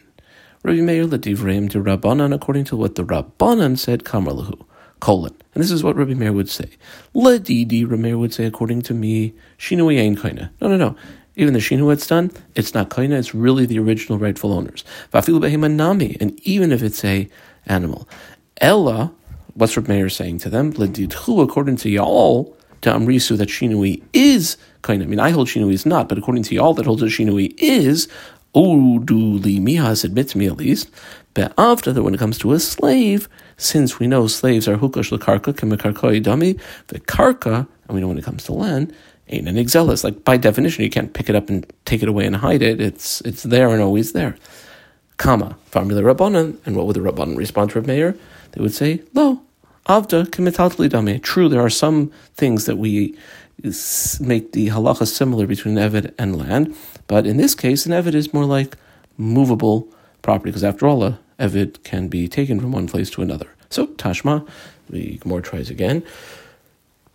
Rabbi 0.65 0.81
Meir 0.81 1.07
ledivreim 1.07 1.71
to 1.71 1.83
Rabbanan, 1.83 2.35
according 2.35 2.65
to 2.65 2.77
what 2.77 2.97
the 2.97 3.05
Rabbanan 3.05 3.79
said, 3.79 4.05
kamarlahu, 4.05 4.67
colon. 5.01 5.35
And 5.55 5.63
this 5.63 5.71
is 5.71 5.85
what 5.85 5.97
Rabbi 5.97 6.15
Meir 6.15 6.33
would 6.33 6.51
say. 6.51 6.69
Ledidi, 7.15 7.89
Rabbi 7.89 8.03
Meir 8.03 8.19
would 8.19 8.35
say, 8.35 8.45
according 8.45 8.83
to 8.83 8.95
me, 8.95 9.35
shinui 9.57 9.99
ain 9.99 10.17
kaina. 10.17 10.51
No, 10.61 10.69
no, 10.69 10.77
no. 10.77 10.97
Even 11.37 11.55
the 11.55 11.61
shinu 11.61 11.93
it's 11.93 12.09
done, 12.09 12.33
it's 12.57 12.75
not 12.75 12.91
kaina, 12.91 13.13
it's 13.13 13.33
really 13.33 13.65
the 13.65 13.79
original 13.79 14.19
rightful 14.19 14.53
owners. 14.53 14.85
Vafilu 15.13 15.71
nami, 15.71 16.17
and 16.21 16.39
even 16.41 16.73
if 16.73 16.83
it's 16.83 17.05
a 17.05 17.29
animal. 17.67 18.09
Ella, 18.61 19.13
what's 19.55 19.77
Rabbi 19.77 19.93
Meir 19.93 20.09
saying 20.09 20.39
to 20.39 20.51
them? 20.51 20.73
Ledidhu, 20.73 21.41
according 21.41 21.77
to 21.77 21.89
y'all, 21.89 22.57
to 22.81 22.91
Amrisu 22.91 23.37
that 23.39 23.49
Shinui 23.49 24.03
is 24.13 24.57
of. 24.85 24.91
I 24.91 24.97
mean, 24.97 25.21
I 25.21 25.31
hold 25.31 25.49
Shinui 25.49 25.73
is 25.73 25.87
not, 25.87 26.09
but 26.09 26.19
according 26.19 26.45
to 26.45 26.55
y'all 26.55 26.75
that 26.75 26.87
holds 26.87 27.03
that 27.03 27.09
Shinui 27.09 27.55
is, 27.59 28.09
Udu 28.55 29.43
li 29.43 29.59
mihas 29.59 30.05
admit 30.05 30.29
to 30.29 30.39
me 30.39 30.47
at 30.47 30.57
least. 30.57 30.91
But 31.35 31.53
after 31.59 31.93
that, 31.93 32.03
when 32.03 32.15
it 32.15 32.19
comes 32.19 32.39
to 32.39 32.53
a 32.53 32.59
slave, 32.59 33.29
since 33.57 33.99
we 33.99 34.07
know 34.07 34.27
slaves 34.27 34.67
are 34.67 34.77
hukash 34.77 35.17
lekarka 35.17 35.53
kemikarkoi 35.55 36.23
dami, 36.23 36.61
the 36.89 37.01
karka, 37.01 37.69
and 37.87 37.95
we 37.95 38.01
know 38.01 38.09
when 38.09 38.19
it 38.19 38.25
comes 38.25 38.45
to 38.45 38.53
land, 38.53 38.95
ain't 39.29 39.49
an 39.49 39.57
exelis. 39.57 40.03
Like 40.05 40.25
by 40.25 40.37
definition, 40.37 40.85
you 40.85 40.91
can't 40.91 41.13
pick 41.13 41.29
it 41.29 41.37
up 41.37 41.49
and 41.49 41.71
take 41.85 42.03
it 42.03 42.09
away 42.09 42.27
and 42.27 42.37
hide 42.37 42.63
it. 42.63 42.81
It's 42.81 43.21
it's 43.23 43.43
there 43.43 43.69
and 43.69 43.83
always 43.83 44.13
there. 44.13 44.37
Kama 45.19 45.57
formula 45.67 46.03
rabbanon, 46.03 46.57
and 46.65 46.77
what 46.77 46.87
would 46.87 46.97
the 46.97 47.01
rabbanon 47.01 47.37
respond 47.37 47.71
to 47.71 47.81
Reb 47.81 47.87
Meir? 47.87 48.17
They 48.53 48.63
would 48.63 48.75
say, 48.75 49.03
"Lo, 49.15 49.43
avda 49.87 50.27
kemitatli 50.27 50.89
dami." 50.89 51.23
True, 51.23 51.49
there 51.49 51.61
are 51.61 51.71
some 51.71 52.11
things 52.35 52.65
that 52.65 52.79
we 52.79 53.17
make 54.21 54.53
the 54.53 54.69
halacha 54.69 55.07
similar 55.07 55.47
between 55.47 55.75
Evid 55.75 56.15
and 56.19 56.37
land. 56.37 56.75
But 57.07 57.27
in 57.27 57.37
this 57.37 57.55
case, 57.55 57.87
an 57.87 57.93
Evid 57.93 58.15
is 58.15 58.33
more 58.33 58.45
like 58.45 58.77
movable 59.17 59.89
property, 60.23 60.51
because 60.51 60.65
after 60.65 60.87
all, 60.87 61.03
a 61.03 61.19
Evid 61.39 61.83
can 61.83 62.09
be 62.09 62.29
taken 62.29 62.61
from 62.61 62.73
one 62.73 62.87
place 62.87 63.11
to 63.11 63.23
another. 63.23 63.49
So, 63.71 63.89
Tashma, 63.89 64.49
the 64.89 65.19
Gemara 65.19 65.43
tries 65.43 65.71
again. 65.71 66.03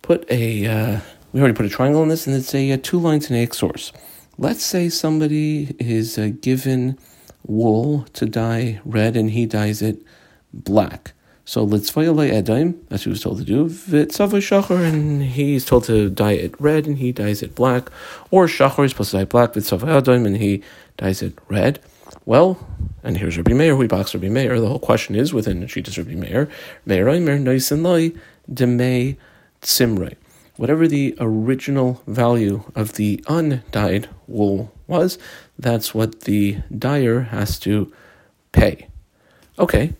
Put 0.02 0.30
a, 0.30 0.66
uh, 0.66 1.00
we 1.32 1.40
already 1.40 1.54
put 1.54 1.66
a 1.66 1.70
triangle 1.70 2.02
in 2.02 2.08
this, 2.08 2.26
and 2.26 2.36
it's 2.36 2.54
a, 2.54 2.70
a 2.72 2.78
two 2.78 2.98
line 2.98 3.20
Tanaic 3.20 3.54
source. 3.54 3.92
Let's 4.36 4.64
say 4.64 4.88
somebody 4.88 5.74
is 5.78 6.18
uh, 6.18 6.30
given 6.40 6.98
wool 7.46 8.04
to 8.14 8.26
dye 8.26 8.80
red 8.84 9.16
and 9.16 9.30
he 9.30 9.46
dyes 9.46 9.82
it 9.82 10.02
black. 10.52 11.13
So 11.46 11.66
litzvayale 11.66 12.32
edaim, 12.32 12.74
that's 12.88 13.02
what 13.02 13.04
he 13.04 13.10
was 13.10 13.22
told 13.22 13.38
to 13.38 13.44
do. 13.44 13.66
Vitzavay 13.66 14.40
shachar, 14.40 14.82
and 14.82 15.22
he's 15.22 15.64
told 15.64 15.84
to 15.84 16.08
dye 16.08 16.32
it 16.32 16.58
red, 16.58 16.86
and 16.86 16.98
he 16.98 17.12
dyes 17.12 17.42
it 17.42 17.54
black. 17.54 17.90
Or 18.30 18.46
shachar 18.46 18.84
is 18.84 18.92
supposed 18.92 19.10
to 19.10 19.18
dye 19.18 19.24
black. 19.24 19.52
Vitzavay 19.52 20.00
edaim, 20.00 20.26
and 20.26 20.38
he 20.38 20.62
dyes 20.96 21.22
it 21.22 21.38
red. 21.48 21.80
Well, 22.24 22.66
and 23.02 23.18
here's 23.18 23.36
Rabbi 23.36 23.52
Meir, 23.52 23.76
we 23.76 23.86
box 23.86 24.14
Rabbi 24.14 24.28
Meir. 24.28 24.58
The 24.58 24.68
whole 24.68 24.78
question 24.78 25.14
is 25.14 25.34
within 25.34 25.60
Shitas 25.64 25.98
Rabbi 25.98 26.14
Meir. 26.14 26.48
Meir 26.86 27.04
Oimer 27.06 27.38
noisin 27.38 27.82
loi 27.82 28.12
demei 28.50 29.16
tzimrei. 29.60 30.14
Whatever 30.56 30.88
the 30.88 31.14
original 31.18 32.00
value 32.06 32.62
of 32.74 32.94
the 32.94 33.22
undyed 33.28 34.08
wool 34.26 34.72
was, 34.86 35.18
that's 35.58 35.94
what 35.94 36.22
the 36.22 36.58
dyer 36.76 37.20
has 37.20 37.58
to 37.58 37.92
pay. 38.52 38.86
Okay, 39.58 39.94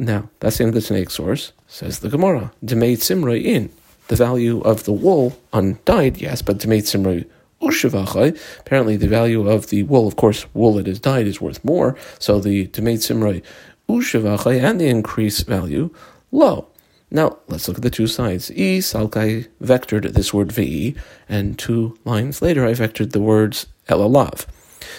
now, 0.00 0.30
that's 0.40 0.56
the 0.56 0.64
end 0.64 0.74
of 0.74 0.82
the 0.82 0.94
Tanaic 0.94 1.10
source, 1.10 1.52
says 1.68 1.98
the 1.98 2.08
Gemara. 2.08 2.52
Demei 2.64 2.96
Simroi 2.96 3.44
in. 3.44 3.70
The 4.08 4.16
value 4.16 4.62
of 4.62 4.84
the 4.84 4.94
wool 4.94 5.38
undyed, 5.52 6.16
yes, 6.16 6.40
but 6.40 6.56
Demei 6.56 6.80
Simroi 6.80 7.26
Ushivachai. 7.60 8.40
Apparently, 8.60 8.96
the 8.96 9.08
value 9.08 9.46
of 9.46 9.68
the 9.68 9.82
wool, 9.82 10.08
of 10.08 10.16
course, 10.16 10.46
wool 10.54 10.74
that 10.74 10.88
is 10.88 10.98
dyed 10.98 11.26
is 11.26 11.42
worth 11.42 11.62
more. 11.62 11.98
So 12.18 12.40
the 12.40 12.68
Demei 12.68 12.96
Simroi 12.96 13.42
Ushivachai 13.90 14.58
and 14.58 14.80
the 14.80 14.88
increased 14.88 15.46
value, 15.46 15.94
low. 16.32 16.68
Now, 17.10 17.36
let's 17.48 17.68
look 17.68 17.76
at 17.76 17.82
the 17.82 17.90
two 17.90 18.06
sides. 18.06 18.50
E, 18.52 18.78
Salkai 18.78 19.48
vectored 19.62 20.10
this 20.14 20.32
word 20.32 20.50
vi, 20.50 20.94
and 21.28 21.58
two 21.58 21.98
lines 22.06 22.40
later 22.40 22.64
I 22.64 22.72
vectored 22.72 23.12
the 23.12 23.20
words 23.20 23.66
elalav. 23.86 24.46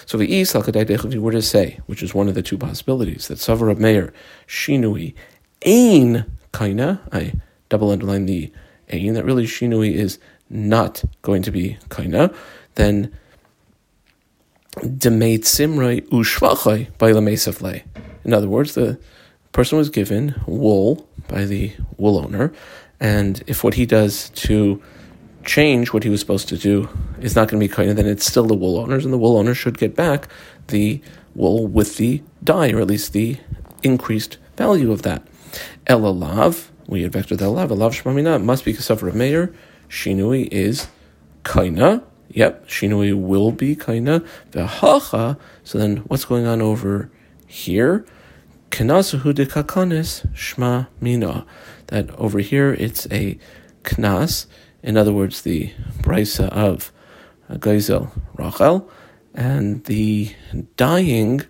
So 0.06 0.18
the 0.18 0.40
if 0.40 1.14
you 1.14 1.22
were 1.22 1.32
to 1.32 1.42
say, 1.42 1.80
which 1.86 2.02
is 2.02 2.14
one 2.14 2.28
of 2.28 2.34
the 2.34 2.42
two 2.42 2.58
possibilities, 2.58 3.28
that 3.28 3.38
Savar 3.38 3.76
Meir 3.78 4.12
Shinui 4.46 5.14
Ain 5.62 6.24
Kaina, 6.52 7.00
I 7.12 7.34
double 7.68 7.90
underline 7.90 8.26
the 8.26 8.52
Ain, 8.90 9.14
that 9.14 9.24
really 9.24 9.46
Shinui 9.46 9.94
is 9.94 10.18
not 10.52 11.02
going 11.22 11.42
to 11.42 11.50
be 11.50 11.78
kaina, 11.88 12.34
then 12.74 13.12
demate 14.76 15.42
simrai 15.42 16.00
ushvachai 16.08 16.96
by 16.98 17.12
lamesavle. 17.12 17.82
In 18.24 18.34
other 18.34 18.48
words, 18.48 18.74
the 18.74 18.98
person 19.52 19.78
was 19.78 19.90
given 19.90 20.34
wool 20.46 21.08
by 21.28 21.44
the 21.44 21.72
wool 21.96 22.18
owner, 22.18 22.52
and 23.00 23.42
if 23.46 23.64
what 23.64 23.74
he 23.74 23.86
does 23.86 24.30
to 24.30 24.82
change 25.44 25.92
what 25.92 26.04
he 26.04 26.10
was 26.10 26.20
supposed 26.20 26.48
to 26.48 26.56
do 26.56 26.88
is 27.20 27.34
not 27.36 27.48
going 27.48 27.60
to 27.60 27.68
be 27.68 27.72
kaina, 27.72 27.94
then 27.94 28.06
it's 28.06 28.26
still 28.26 28.46
the 28.46 28.54
wool 28.54 28.78
owners, 28.78 29.04
and 29.04 29.12
the 29.12 29.18
wool 29.18 29.36
owner 29.36 29.54
should 29.54 29.78
get 29.78 29.94
back 29.94 30.28
the 30.68 31.00
wool 31.34 31.66
with 31.66 31.96
the 31.96 32.22
dye, 32.42 32.70
or 32.72 32.80
at 32.80 32.86
least 32.86 33.12
the 33.12 33.38
increased 33.82 34.38
value 34.56 34.92
of 34.92 35.02
that. 35.02 35.26
Elalav, 35.86 36.68
we 36.86 37.02
had 37.02 37.12
vector 37.12 37.36
the 37.36 37.48
lav, 37.48 37.70
alav 37.70 38.02
shmamina 38.02 38.42
must 38.42 38.64
be 38.64 38.72
kasafar 38.72 39.08
of 39.08 39.14
Meir. 39.14 39.54
Shinui 39.88 40.48
is 40.48 40.88
kaina. 41.44 42.02
Yep, 42.30 42.66
shinui 42.66 43.14
will 43.14 43.52
be 43.52 43.76
kaina. 43.76 44.26
V'hacha. 44.52 45.38
So 45.64 45.78
then, 45.78 45.98
what's 45.98 46.24
going 46.24 46.46
on 46.46 46.62
over 46.62 47.10
here? 47.46 48.06
Knasuhu 48.70 49.34
de 49.34 49.44
kakanis 49.44 50.26
shma 50.32 50.88
mina. 51.00 51.44
That 51.88 52.10
over 52.16 52.38
here 52.38 52.72
it's 52.72 53.06
a 53.10 53.38
knas. 53.84 54.46
In 54.82 54.96
other 54.96 55.12
words, 55.12 55.42
the 55.42 55.72
brisa 56.00 56.48
of 56.48 56.92
Geisel 57.50 58.10
Rachel, 58.36 58.90
and 59.34 59.84
the 59.84 60.34
dying 60.76 61.42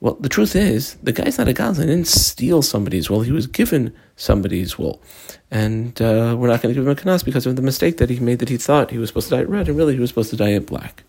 well, 0.00 0.14
the 0.20 0.28
truth 0.28 0.54
is, 0.54 0.94
the 1.02 1.12
guy's 1.12 1.38
not 1.38 1.48
a 1.48 1.54
Gaza. 1.54 1.82
He 1.82 1.88
didn't 1.88 2.06
steal 2.06 2.60
somebody's 2.60 3.08
wool. 3.08 3.22
He 3.22 3.32
was 3.32 3.46
given 3.46 3.94
somebody's 4.16 4.78
wool. 4.78 5.02
And 5.50 6.00
uh, 6.02 6.36
we're 6.38 6.48
not 6.48 6.60
going 6.60 6.74
to 6.74 6.78
give 6.78 6.86
him 6.86 6.92
a 6.92 6.94
kanas 6.94 7.24
because 7.24 7.46
of 7.46 7.56
the 7.56 7.62
mistake 7.62 7.96
that 7.96 8.10
he 8.10 8.20
made 8.20 8.40
that 8.40 8.50
he 8.50 8.58
thought 8.58 8.90
he 8.90 8.98
was 8.98 9.08
supposed 9.08 9.30
to 9.30 9.36
dye 9.36 9.42
it 9.42 9.48
red, 9.48 9.68
and 9.68 9.76
really 9.76 9.94
he 9.94 10.00
was 10.00 10.10
supposed 10.10 10.30
to 10.30 10.36
dye 10.36 10.50
it 10.50 10.66
black. 10.66 11.04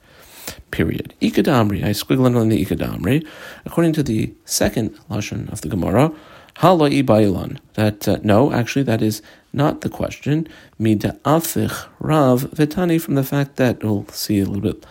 Period. 0.72 1.14
Ikadamri, 1.22 1.84
I 1.84 1.90
squiggle 1.90 2.40
on 2.40 2.48
the 2.48 2.64
Ikadamri. 2.64 3.28
According 3.66 3.94
to 3.94 4.04
the 4.04 4.34
second 4.46 4.98
Lashon 5.10 5.52
of 5.52 5.62
the 5.62 5.70
Gemara, 5.70 6.14
Halai 6.58 7.04
Bailan. 7.04 7.60
That, 7.74 8.08
uh, 8.08 8.20
no, 8.24 8.54
actually, 8.54 8.84
that 8.84 9.02
is 9.02 9.22
not 9.58 9.82
the 9.82 9.90
question. 9.90 10.48
Mida 10.80 11.20
afich 11.26 11.88
Rav 12.00 12.44
Vitani, 12.52 13.02
from 13.02 13.16
the 13.16 13.24
fact 13.24 13.58
that, 13.58 13.84
we'll 13.84 14.08
see 14.10 14.40
a 14.40 14.46
little 14.46 14.62
bit 14.62 14.86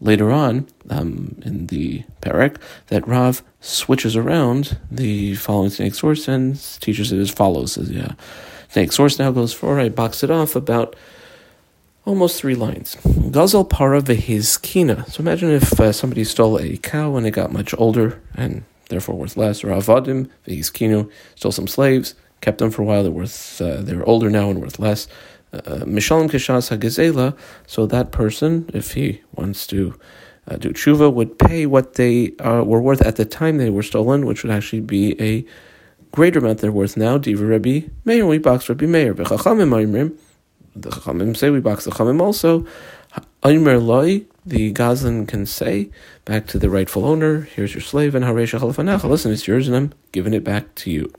later 0.00 0.30
on 0.30 0.66
um, 0.90 1.36
in 1.44 1.66
the 1.66 2.04
parak 2.22 2.56
that 2.86 3.06
Rav 3.06 3.42
switches 3.60 4.16
around 4.16 4.78
the 4.90 5.34
following 5.36 5.70
snake 5.70 5.94
source 5.94 6.26
and 6.26 6.60
teaches 6.80 7.12
it 7.12 7.18
as 7.18 7.30
follows. 7.30 7.72
So, 7.72 7.82
yeah, 7.82 8.12
snake 8.70 8.92
source 8.92 9.18
now 9.18 9.30
goes 9.30 9.52
for 9.52 9.78
I 9.78 9.88
box 9.88 10.24
it 10.24 10.30
off 10.30 10.56
about 10.56 10.96
almost 12.04 12.40
three 12.40 12.54
lines. 12.54 12.96
Gazel 13.04 13.68
para 13.68 14.00
kina. 14.62 15.04
So 15.10 15.20
imagine 15.20 15.50
if 15.50 15.78
uh, 15.78 15.92
somebody 15.92 16.24
stole 16.24 16.58
a 16.58 16.78
cow 16.78 17.10
when 17.10 17.26
it 17.26 17.32
got 17.32 17.52
much 17.52 17.74
older 17.76 18.20
and 18.34 18.64
therefore 18.88 19.16
worth 19.16 19.36
less, 19.36 19.62
or 19.62 19.68
avadim 19.68 20.30
kinu 20.46 21.10
stole 21.34 21.52
some 21.52 21.66
slaves, 21.66 22.14
kept 22.40 22.58
them 22.58 22.70
for 22.70 22.82
a 22.82 22.84
while. 22.84 23.02
They're 23.02 23.12
worth 23.12 23.60
uh, 23.60 23.82
they're 23.82 24.04
older 24.08 24.30
now 24.30 24.50
and 24.50 24.60
worth 24.60 24.78
less. 24.78 25.08
Mishalim 25.52 26.28
Kishas 26.30 26.76
HaGezela, 26.76 27.36
so 27.66 27.86
that 27.86 28.12
person, 28.12 28.68
if 28.74 28.92
he 28.92 29.22
wants 29.34 29.66
to 29.68 29.98
uh, 30.46 30.56
do 30.56 30.70
tshuva, 30.70 31.12
would 31.12 31.38
pay 31.38 31.64
what 31.66 31.94
they 31.94 32.36
uh, 32.38 32.62
were 32.62 32.82
worth 32.82 33.00
at 33.02 33.16
the 33.16 33.24
time 33.24 33.56
they 33.56 33.70
were 33.70 33.82
stolen, 33.82 34.26
which 34.26 34.42
would 34.42 34.52
actually 34.52 34.80
be 34.80 35.20
a 35.20 35.46
greater 36.12 36.38
amount 36.38 36.58
they're 36.58 36.72
worth 36.72 36.96
now. 36.96 37.16
Diva 37.18 37.44
Rabbi 37.44 37.80
Meir, 38.04 38.26
we 38.26 38.38
box 38.38 38.68
Rabbi 38.68 38.86
Meir. 38.86 39.14
The 39.14 39.24
Chachamim 40.90 41.36
say 41.36 41.50
we 41.50 41.60
box 41.60 41.84
the 41.84 41.90
Chachamim 41.90 42.20
also. 42.20 42.66
Aimer 43.44 43.78
Loi, 43.78 44.26
the 44.44 44.72
Gazlan 44.72 45.26
can 45.26 45.46
say 45.46 45.90
back 46.24 46.46
to 46.48 46.58
the 46.58 46.68
rightful 46.68 47.04
owner, 47.04 47.40
here's 47.40 47.74
your 47.74 47.80
slave, 47.80 48.14
and 48.14 48.24
Haresha 48.24 48.60
Chalafanecha, 48.60 49.04
listen, 49.04 49.32
it's 49.32 49.46
yours, 49.46 49.66
and 49.66 49.76
I'm 49.76 49.92
giving 50.12 50.34
it 50.34 50.44
back 50.44 50.74
to 50.76 50.90
you. 50.90 51.12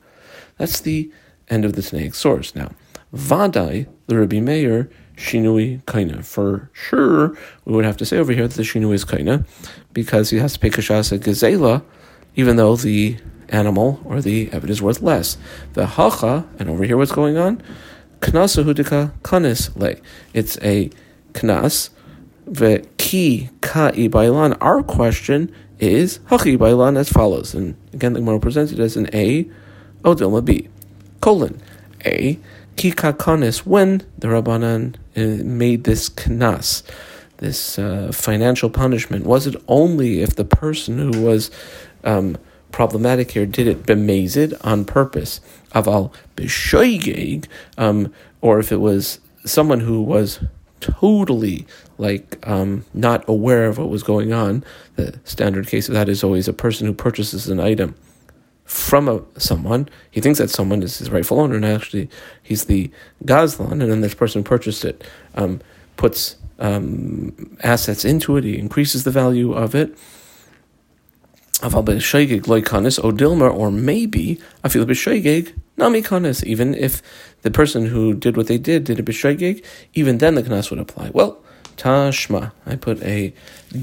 That's 0.59 0.81
the 0.81 1.11
end 1.49 1.65
of 1.65 1.73
the 1.73 1.81
Tanaic 1.81 2.13
source. 2.13 2.53
Now, 2.53 2.69
Vadai, 3.15 3.87
the 4.05 4.19
Rabbi 4.19 4.39
Meir, 4.39 4.91
Shinui 5.15 5.83
Kaina. 5.85 6.23
For 6.23 6.69
sure, 6.73 7.35
we 7.65 7.73
would 7.73 7.85
have 7.85 7.97
to 7.97 8.05
say 8.05 8.17
over 8.17 8.31
here 8.33 8.47
that 8.47 8.55
the 8.55 8.63
Shinui 8.63 8.93
is 8.93 9.05
Kaina, 9.05 9.47
because 9.93 10.29
he 10.29 10.37
has 10.37 10.53
to 10.53 10.59
pay 10.59 10.69
Kashasa 10.69 11.17
Gazela, 11.17 11.83
even 12.35 12.57
though 12.57 12.75
the 12.75 13.17
animal 13.47 13.99
or 14.05 14.21
the 14.21 14.51
evidence 14.51 14.77
is 14.77 14.81
worth 14.81 15.01
less. 15.01 15.37
The 15.73 15.87
Hacha, 15.87 16.45
and 16.59 16.69
over 16.69 16.83
here 16.83 16.97
what's 16.97 17.11
going 17.11 17.37
on? 17.37 17.63
Knasa 18.19 18.63
Hudika 18.63 19.11
Kanis 19.21 19.75
Le. 19.75 19.95
It's 20.33 20.57
a 20.61 20.89
Knas. 21.33 21.89
The 22.45 22.85
ki 22.97 23.49
ka 23.61 23.91
bailan. 23.91 24.57
Our 24.59 24.83
question 24.83 25.53
is 25.79 26.19
hachi 26.29 26.57
bailan 26.57 26.97
as 26.97 27.07
follows. 27.07 27.53
And 27.53 27.75
again, 27.93 28.13
the 28.13 28.19
Gemara 28.19 28.39
presents 28.39 28.71
it 28.71 28.79
as 28.79 28.97
an 28.97 29.07
A, 29.13 29.49
Odilma 30.03 30.43
B. 30.43 30.69
Colon. 31.21 31.61
A 32.05 32.39
kikakonis 32.75 33.65
when 33.65 34.03
the 34.17 34.27
Rabbanan 34.27 34.95
uh, 35.17 35.43
made 35.43 35.83
this 35.83 36.09
knas, 36.09 36.83
this 37.37 37.77
uh, 37.77 38.11
financial 38.13 38.69
punishment? 38.69 39.25
Was 39.25 39.47
it 39.47 39.55
only 39.67 40.21
if 40.21 40.35
the 40.35 40.45
person 40.45 40.97
who 40.97 41.21
was 41.21 41.51
um, 42.05 42.37
problematic 42.71 43.31
here 43.31 43.45
did 43.45 43.67
it 43.67 43.85
bemazed 43.85 44.53
on 44.61 44.85
purpose, 44.85 45.41
aval 45.73 46.13
b'shoigeg, 46.37 47.47
um, 47.77 48.13
or 48.41 48.59
if 48.59 48.71
it 48.71 48.79
was 48.79 49.19
someone 49.45 49.81
who 49.81 50.01
was 50.01 50.39
totally 50.79 51.67
like 51.97 52.37
um, 52.47 52.85
not 52.93 53.27
aware 53.27 53.65
of 53.65 53.77
what 53.77 53.89
was 53.89 54.03
going 54.03 54.31
on? 54.31 54.63
The 54.95 55.19
standard 55.25 55.67
case 55.67 55.89
of 55.89 55.95
that 55.95 56.07
is 56.07 56.23
always 56.23 56.47
a 56.47 56.53
person 56.53 56.87
who 56.87 56.93
purchases 56.93 57.49
an 57.49 57.59
item 57.59 57.95
from 58.69 59.09
a, 59.09 59.21
someone. 59.39 59.89
He 60.11 60.21
thinks 60.21 60.37
that 60.37 60.51
someone 60.51 60.83
is 60.83 60.99
his 60.99 61.09
rightful 61.09 61.39
owner, 61.39 61.55
and 61.55 61.65
actually 61.65 62.07
he's 62.43 62.65
the 62.65 62.91
Gazlan, 63.25 63.71
and 63.71 63.91
then 63.91 64.01
this 64.01 64.13
person 64.13 64.41
who 64.41 64.47
purchased 64.47 64.85
it 64.85 65.03
um, 65.33 65.59
puts 65.97 66.35
um, 66.59 67.57
assets 67.63 68.05
into 68.05 68.37
it, 68.37 68.43
he 68.43 68.59
increases 68.59 69.05
the 69.05 69.11
value 69.11 69.53
of 69.53 69.73
it. 69.73 69.97
Odilmer, 72.99 73.53
or 73.53 73.71
maybe 73.71 74.39
I 74.63 74.69
feel 74.69 74.85
b'shoigeg 74.85 75.53
nami 75.75 76.03
kanis. 76.03 76.43
Even 76.43 76.75
if 76.75 77.01
the 77.41 77.51
person 77.51 77.87
who 77.87 78.13
did 78.13 78.37
what 78.37 78.47
they 78.47 78.59
did 78.59 78.83
did 78.83 78.99
a 78.99 79.03
b'shoigeg, 79.03 79.65
even 79.95 80.19
then 80.19 80.35
the 80.35 80.43
kanas 80.43 80.69
would 80.69 80.79
apply. 80.79 81.09
Well, 81.11 81.39
tashma. 81.75 82.51
I 82.67 82.75
put 82.75 83.01
a 83.01 83.33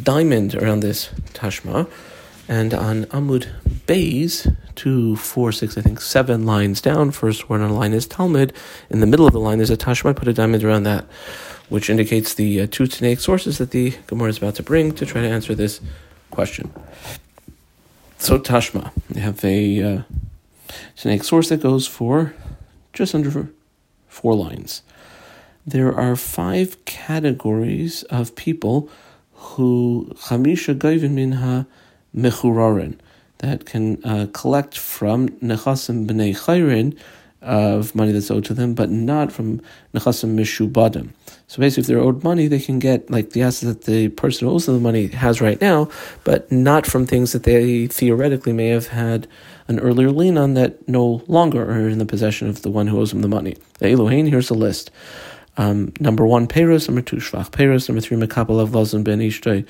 diamond 0.02 0.54
around 0.54 0.80
this 0.80 1.10
tashma, 1.34 1.90
and 2.48 2.72
on 2.72 3.04
Amud 3.06 3.48
Bays, 3.86 4.48
two, 4.74 5.16
four, 5.16 5.52
six, 5.52 5.76
I 5.76 5.80
think 5.80 6.00
seven 6.00 6.46
lines 6.46 6.80
down. 6.80 7.10
First 7.10 7.48
word 7.48 7.60
on 7.60 7.70
a 7.70 7.74
line 7.74 7.92
is 7.92 8.06
Talmud. 8.06 8.52
In 8.90 9.00
the 9.00 9.06
middle 9.06 9.26
of 9.26 9.32
the 9.32 9.40
line 9.40 9.58
there's 9.58 9.70
a 9.70 9.76
Tashma. 9.76 10.14
Put 10.14 10.28
a 10.28 10.32
diamond 10.32 10.64
around 10.64 10.84
that, 10.84 11.04
which 11.68 11.90
indicates 11.90 12.34
the 12.34 12.62
uh, 12.62 12.66
two 12.70 12.84
Tanaic 12.84 13.20
sources 13.20 13.58
that 13.58 13.70
the 13.70 13.94
Gemara 14.06 14.28
is 14.28 14.38
about 14.38 14.54
to 14.56 14.62
bring 14.62 14.92
to 14.92 15.06
try 15.06 15.22
to 15.22 15.28
answer 15.28 15.54
this 15.54 15.80
question. 16.30 16.72
So 18.18 18.38
Tashma, 18.38 18.92
we 19.12 19.20
have 19.20 19.44
a 19.44 19.82
uh, 19.82 20.02
Tanaic 20.96 21.24
source 21.24 21.48
that 21.48 21.62
goes 21.62 21.86
for 21.86 22.34
just 22.92 23.14
under 23.14 23.50
four 24.08 24.34
lines. 24.34 24.82
There 25.66 25.94
are 25.94 26.16
five 26.16 26.84
categories 26.84 28.04
of 28.04 28.36
people 28.36 28.88
who 29.32 30.12
Chamisha 30.14 30.78
Gavin 30.78 31.14
Minha 31.14 31.66
Mechurarin 32.16 32.99
that 33.38 33.66
can 33.66 34.02
uh, 34.04 34.26
collect 34.32 34.78
from 34.78 35.28
nechasim 35.28 36.06
b'nei 36.06 36.35
chayrin 36.37 36.96
of 37.42 37.94
money 37.94 38.11
that's 38.11 38.30
owed 38.30 38.44
to 38.44 38.54
them, 38.54 38.75
but 38.75 38.90
not 38.90 39.30
from 39.30 39.61
nechasim 39.94 40.35
mishubadim. 40.35 41.11
So 41.46 41.61
basically, 41.61 41.82
if 41.82 41.87
they're 41.87 42.00
owed 42.00 42.25
money, 42.25 42.49
they 42.49 42.58
can 42.58 42.78
get 42.78 43.08
like 43.11 43.30
the 43.30 43.42
assets 43.42 43.62
that 43.62 43.85
the 43.85 44.08
person 44.08 44.49
who 44.49 44.54
owes 44.54 44.66
them 44.66 44.75
the 44.75 44.80
money 44.80 45.06
has 45.08 45.40
right 45.40 45.61
now, 45.61 45.88
but 46.25 46.50
not 46.50 46.87
from 46.87 47.06
things 47.06 47.32
that 47.32 47.44
they 47.44 47.87
theoretically 47.87 48.52
may 48.52 48.68
have 48.68 48.88
had 48.88 49.28
an 49.68 49.78
earlier 49.78 50.11
lien 50.11 50.38
on 50.38 50.54
that 50.54 50.88
no 50.88 51.23
longer 51.28 51.62
are 51.70 51.88
in 51.88 51.99
the 51.99 52.06
possession 52.06 52.49
of 52.49 52.62
the 52.62 52.70
one 52.70 52.87
who 52.88 52.99
owes 52.99 53.11
them 53.11 53.23
the 53.23 53.28
money. 53.28 53.56
The 53.78 53.90
Elohim, 53.90 54.26
here's 54.26 54.50
a 54.50 54.54
list. 54.54 54.90
Um, 55.56 55.92
number 56.00 56.26
one, 56.26 56.46
Peros. 56.46 56.88
Number 56.88 57.02
two, 57.02 57.16
Shvach 57.16 57.50
Peros. 57.50 57.88
Number 57.88 58.00
three, 58.00 58.16
Mekabel 58.16 58.60
of 58.60 58.70
Lazan 58.70 59.04
Ben 59.04 59.20
Ishtay 59.20 59.66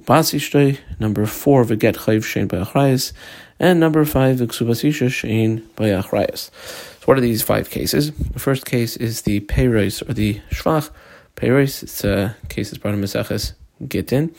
Ubas 0.00 0.34
Ishtay. 0.34 0.78
Number 0.98 1.26
four, 1.26 1.64
Veget 1.64 1.96
Chayv 1.96 2.22
Shein 2.22 2.46
Bayachrayas. 2.46 3.12
And 3.58 3.80
number 3.80 4.04
five, 4.04 4.38
Vksubas 4.38 4.84
Isha 4.84 5.06
Shein 5.06 5.62
Bayachrayas. 5.76 6.50
So, 6.50 7.06
what 7.06 7.18
are 7.18 7.22
these 7.22 7.42
five 7.42 7.70
cases? 7.70 8.12
The 8.12 8.38
first 8.38 8.66
case 8.66 8.96
is 8.96 9.22
the 9.22 9.40
Peros 9.40 10.08
or 10.08 10.14
the 10.14 10.40
Shvach 10.50 10.90
Peros. 11.36 11.82
It's 11.82 12.04
a 12.04 12.36
case 12.48 12.70
that's 12.70 12.78
brought 12.78 12.94
in 12.94 13.00
Maseches 13.00 13.54
Gittin. 13.88 14.34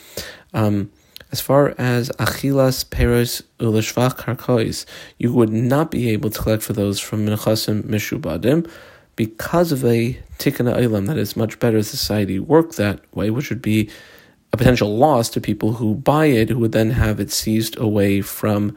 Um, 0.54 0.92
as 1.32 1.42
far 1.42 1.76
as 1.78 2.10
achilas 2.12 2.86
peros 2.86 3.42
ulashvach 3.60 4.16
karkois, 4.16 4.86
you 5.18 5.34
would 5.34 5.52
not 5.52 5.92
be 5.92 6.10
able 6.10 6.30
to 6.30 6.42
collect 6.42 6.64
for 6.64 6.74
those 6.74 7.00
from 7.00 7.26
menachasim 7.26 7.84
mishubadim, 7.84 8.70
because 9.16 9.72
of 9.72 9.84
a 9.84 10.18
tikkun 10.38 10.74
ilam 10.78 11.08
that 11.08 11.18
is 11.18 11.36
much 11.36 11.60
better 11.60 11.82
society 11.84 12.40
work 12.40 12.76
that 12.76 13.00
way, 13.16 13.30
which 13.30 13.50
would 13.50 13.62
be 13.62 13.90
a 14.54 14.58
potential 14.58 14.96
loss 14.98 15.30
to 15.30 15.42
people 15.42 15.74
who 15.74 15.96
buy 15.96 16.26
it, 16.26 16.50
who 16.50 16.60
would 16.60 16.72
then 16.72 16.92
have 16.92 17.20
it 17.20 17.32
seized 17.32 17.78
away 17.78 18.22
from 18.22 18.76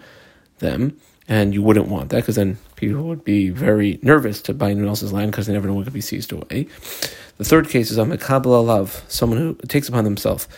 them. 0.58 0.96
And 1.28 1.52
you 1.52 1.62
wouldn't 1.62 1.88
want 1.88 2.08
that 2.08 2.16
because 2.18 2.36
then 2.36 2.56
people 2.76 3.02
would 3.02 3.22
be 3.22 3.50
very 3.50 3.98
nervous 4.02 4.40
to 4.42 4.54
buy 4.54 4.70
anyone 4.70 4.88
else's 4.88 5.12
land 5.12 5.30
because 5.30 5.46
they 5.46 5.52
never 5.52 5.68
know 5.68 5.74
what 5.74 5.84
could 5.84 5.92
be 5.92 6.00
seized 6.00 6.32
away. 6.32 6.68
The 7.36 7.44
third 7.44 7.68
case 7.68 7.90
is 7.90 7.98
a 7.98 8.04
mekabel 8.04 8.46
alav, 8.46 9.02
someone 9.08 9.38
who 9.38 9.54
takes 9.68 9.88
upon 9.88 10.04
themselves 10.04 10.48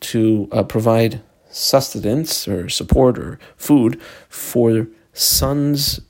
to 0.00 0.48
uh, 0.52 0.62
provide 0.62 1.22
sustenance 1.50 2.46
or 2.46 2.68
support 2.68 3.18
or 3.18 3.38
food 3.56 4.00
for 4.28 4.86
sons 5.12 6.00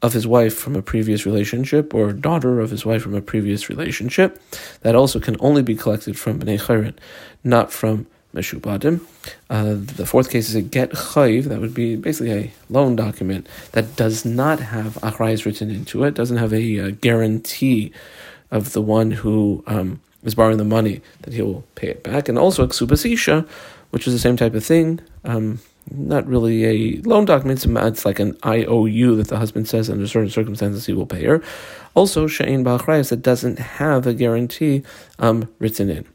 of 0.00 0.12
his 0.12 0.26
wife 0.26 0.54
from 0.54 0.76
a 0.76 0.82
previous 0.82 1.26
relationship 1.26 1.92
or 1.92 2.12
daughter 2.12 2.60
of 2.60 2.70
his 2.70 2.86
wife 2.86 3.02
from 3.02 3.14
a 3.14 3.22
previous 3.22 3.68
relationship. 3.68 4.40
That 4.82 4.94
also 4.94 5.18
can 5.18 5.36
only 5.40 5.62
be 5.62 5.74
collected 5.74 6.18
from 6.18 6.38
Bnei 6.40 6.60
Chayrin, 6.60 6.94
not 7.42 7.72
from 7.72 8.06
Meshubadim. 8.34 9.00
Uh, 9.50 9.74
the 9.76 10.06
fourth 10.06 10.30
case 10.30 10.48
is 10.48 10.54
a 10.54 10.62
get 10.62 10.90
chayv, 10.90 11.44
that 11.44 11.60
would 11.60 11.74
be 11.74 11.96
basically 11.96 12.32
a 12.32 12.52
loan 12.68 12.94
document 12.94 13.48
that 13.72 13.96
does 13.96 14.24
not 14.24 14.60
have 14.60 14.94
achrayas 14.96 15.44
written 15.44 15.70
into 15.70 16.04
it, 16.04 16.14
doesn't 16.14 16.36
have 16.36 16.52
a 16.52 16.80
uh, 16.80 16.90
guarantee 17.00 17.92
of 18.50 18.72
the 18.72 18.82
one 18.82 19.10
who 19.10 19.64
um, 19.66 20.00
is 20.22 20.34
borrowing 20.34 20.58
the 20.58 20.64
money 20.64 21.00
that 21.22 21.34
he 21.34 21.42
will 21.42 21.64
pay 21.74 21.88
it 21.88 22.02
back, 22.02 22.28
and 22.28 22.38
also 22.38 22.64
a 22.64 22.68
ksubasisha, 22.68 23.48
which 23.90 24.06
is 24.06 24.12
the 24.12 24.18
same 24.18 24.36
type 24.36 24.54
of 24.54 24.64
thing. 24.64 25.00
Um, 25.24 25.60
not 25.90 26.26
really 26.26 26.64
a 26.64 27.00
loan 27.02 27.24
document, 27.24 27.64
it's 27.64 28.04
like 28.04 28.18
an 28.18 28.36
IOU 28.44 29.16
that 29.16 29.28
the 29.28 29.38
husband 29.38 29.68
says 29.68 29.88
under 29.90 30.06
certain 30.06 30.30
circumstances 30.30 30.86
he 30.86 30.92
will 30.92 31.06
pay 31.06 31.24
her. 31.24 31.42
Also, 31.94 32.26
Sha'in 32.26 32.64
Ba'achrayas 32.64 33.10
that 33.10 33.22
doesn't 33.22 33.58
have 33.58 34.06
a 34.06 34.14
guarantee 34.14 34.82
um, 35.18 35.48
written 35.58 35.90
in. 35.90 36.06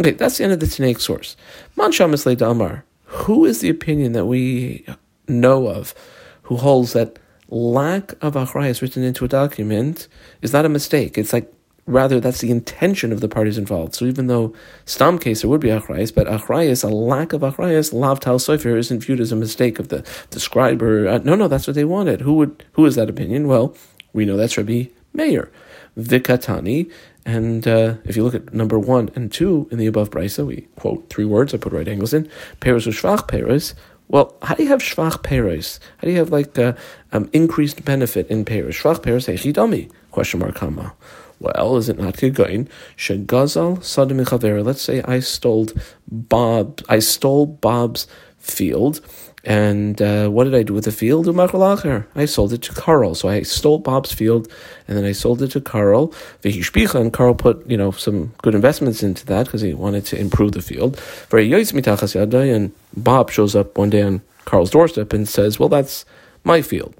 Okay, 0.00 0.10
that's 0.10 0.38
the 0.38 0.44
end 0.44 0.52
of 0.52 0.60
the 0.60 0.66
Tanaic 0.66 1.00
source. 1.00 1.36
Man 1.76 1.92
Shamas 1.92 2.36
Damar. 2.36 2.84
Who 3.04 3.44
is 3.44 3.60
the 3.60 3.70
opinion 3.70 4.12
that 4.12 4.26
we 4.26 4.84
know 5.28 5.68
of 5.68 5.94
who 6.42 6.56
holds 6.56 6.94
that 6.94 7.18
lack 7.48 8.12
of 8.20 8.34
achrayas 8.34 8.82
written 8.82 9.04
into 9.04 9.24
a 9.24 9.28
document 9.28 10.08
is 10.42 10.52
not 10.52 10.64
a 10.64 10.68
mistake? 10.68 11.16
It's 11.16 11.32
like 11.32 11.53
rather 11.86 12.20
that's 12.20 12.40
the 12.40 12.50
intention 12.50 13.12
of 13.12 13.20
the 13.20 13.28
parties 13.28 13.58
involved. 13.58 13.94
So 13.94 14.04
even 14.06 14.26
though 14.26 14.54
stam 14.86 15.18
case 15.18 15.42
there 15.42 15.50
would 15.50 15.60
be 15.60 15.68
achrayas, 15.68 16.14
but 16.14 16.26
achrayas, 16.26 16.82
a 16.84 16.88
lack 16.88 17.32
of 17.32 17.42
achrayas, 17.42 17.92
lav 17.92 18.20
tal 18.20 18.38
sofer 18.38 18.76
isn't 18.78 19.00
viewed 19.00 19.20
as 19.20 19.32
a 19.32 19.36
mistake 19.36 19.78
of 19.78 19.88
the, 19.88 20.04
the 20.30 20.40
scribe 20.40 20.82
or 20.82 21.06
uh, 21.08 21.18
no, 21.18 21.34
no, 21.34 21.48
that's 21.48 21.66
what 21.66 21.74
they 21.74 21.84
wanted. 21.84 22.22
Who 22.22 22.34
would 22.34 22.64
who 22.72 22.86
is 22.86 22.94
that 22.94 23.10
opinion? 23.10 23.48
Well, 23.48 23.76
we 24.12 24.24
know 24.24 24.36
that's 24.36 24.56
Rabbi 24.56 24.84
Meir. 25.12 25.50
Vikatani, 25.98 26.90
and 27.24 27.68
uh, 27.68 27.94
if 28.04 28.16
you 28.16 28.24
look 28.24 28.34
at 28.34 28.52
number 28.52 28.78
one 28.78 29.10
and 29.14 29.30
two 29.30 29.68
in 29.70 29.78
the 29.78 29.86
above 29.86 30.10
brisa, 30.10 30.44
we 30.44 30.62
quote 30.76 31.08
three 31.08 31.24
words. 31.24 31.54
I 31.54 31.58
put 31.58 31.72
right 31.72 31.86
angles 31.86 32.12
in. 32.12 32.28
Peres 32.60 32.86
u'shvach 32.86 33.28
peres. 33.28 33.74
Well, 34.08 34.34
how 34.42 34.54
do 34.54 34.64
you 34.64 34.68
have 34.68 34.80
shvach 34.80 35.22
peres? 35.22 35.80
How 35.98 36.06
do 36.06 36.12
you 36.12 36.18
have 36.18 36.30
like 36.30 36.58
uh, 36.58 36.74
um, 37.12 37.30
increased 37.32 37.84
benefit 37.84 38.28
in 38.28 38.44
peres? 38.44 38.74
Shvach 38.74 39.02
peres 39.02 39.26
hechidami? 39.26 39.90
Question 40.10 40.40
mark 40.40 40.56
comma. 40.56 40.94
Well, 41.40 41.76
is 41.76 41.88
it 41.88 41.98
not 41.98 42.14
kegoin? 42.14 42.68
Shegazal 42.96 43.78
sadim 43.78 44.64
Let's 44.64 44.82
say 44.82 45.02
I 45.02 45.20
stole 45.20 45.68
Bob. 46.08 46.80
I 46.88 46.98
stole 46.98 47.46
Bob's 47.46 48.06
field 48.38 49.00
and 49.44 50.00
uh, 50.00 50.28
what 50.28 50.44
did 50.44 50.54
I 50.54 50.62
do 50.62 50.72
with 50.72 50.84
the 50.84 50.92
field? 50.92 51.28
I 51.28 52.24
sold 52.24 52.52
it 52.54 52.62
to 52.62 52.72
Carl. 52.72 53.14
So 53.14 53.28
I 53.28 53.42
stole 53.42 53.78
Bob's 53.78 54.12
field, 54.12 54.50
and 54.88 54.96
then 54.96 55.04
I 55.04 55.12
sold 55.12 55.42
it 55.42 55.50
to 55.52 55.60
Carl. 55.60 56.14
And 56.42 57.12
Carl 57.12 57.34
put 57.34 57.70
you 57.70 57.76
know 57.76 57.90
some 57.90 58.32
good 58.42 58.54
investments 58.54 59.02
into 59.02 59.26
that 59.26 59.46
because 59.46 59.60
he 59.60 59.74
wanted 59.74 60.06
to 60.06 60.18
improve 60.18 60.52
the 60.52 60.62
field. 60.62 60.98
And 61.30 62.72
Bob 62.96 63.30
shows 63.30 63.54
up 63.54 63.76
one 63.76 63.90
day 63.90 64.02
on 64.02 64.22
Carl's 64.46 64.70
doorstep 64.70 65.12
and 65.12 65.28
says, 65.28 65.58
"Well, 65.58 65.68
that's 65.68 66.06
my 66.42 66.62
field." 66.62 66.94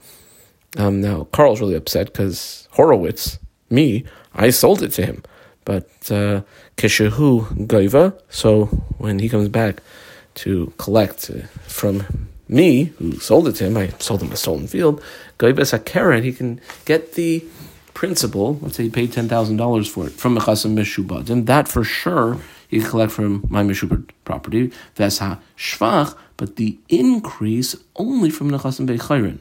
Um, 0.76 1.00
now 1.00 1.24
Carl's 1.32 1.60
really 1.60 1.76
upset 1.76 2.06
because 2.06 2.68
Horowitz, 2.72 3.38
me, 3.70 4.04
I 4.34 4.50
sold 4.50 4.82
it 4.82 4.92
to 4.92 5.06
him. 5.06 5.22
But 5.64 5.88
uh, 6.10 6.42
Keshehu 6.76 7.66
Gaiva, 7.66 8.18
so 8.28 8.66
when 8.98 9.18
he 9.18 9.28
comes 9.28 9.48
back 9.48 9.82
to 10.36 10.72
collect 10.78 11.30
uh, 11.30 11.46
from 11.66 12.28
me, 12.48 12.84
who 12.98 13.18
sold 13.18 13.48
it 13.48 13.56
to 13.56 13.64
him, 13.64 13.76
I 13.76 13.88
sold 13.98 14.22
him 14.22 14.32
a 14.32 14.36
stolen 14.36 14.66
field, 14.66 15.02
Goibes 15.38 15.76
HaKeren, 15.76 16.22
he 16.22 16.32
can 16.32 16.60
get 16.84 17.14
the 17.14 17.44
principal, 17.94 18.58
let's 18.60 18.76
say 18.76 18.84
he 18.84 18.90
paid 18.90 19.12
$10,000 19.12 19.88
for 19.88 20.06
it, 20.06 20.12
from 20.12 20.36
Mechasim 20.36 20.74
Meshubad. 20.74 21.30
And 21.30 21.46
that 21.46 21.68
for 21.68 21.84
sure 21.84 22.38
he 22.68 22.80
can 22.80 22.90
collect 22.90 23.12
from 23.12 23.44
my 23.48 23.62
Meshubad 23.62 24.10
property, 24.24 24.72
Vesha 24.96 25.38
Shvach, 25.56 26.16
but 26.36 26.56
the 26.56 26.76
increase 26.88 27.76
only 27.96 28.30
from 28.30 28.50
Nechasim 28.50 28.86
Beichayrin. 28.86 29.38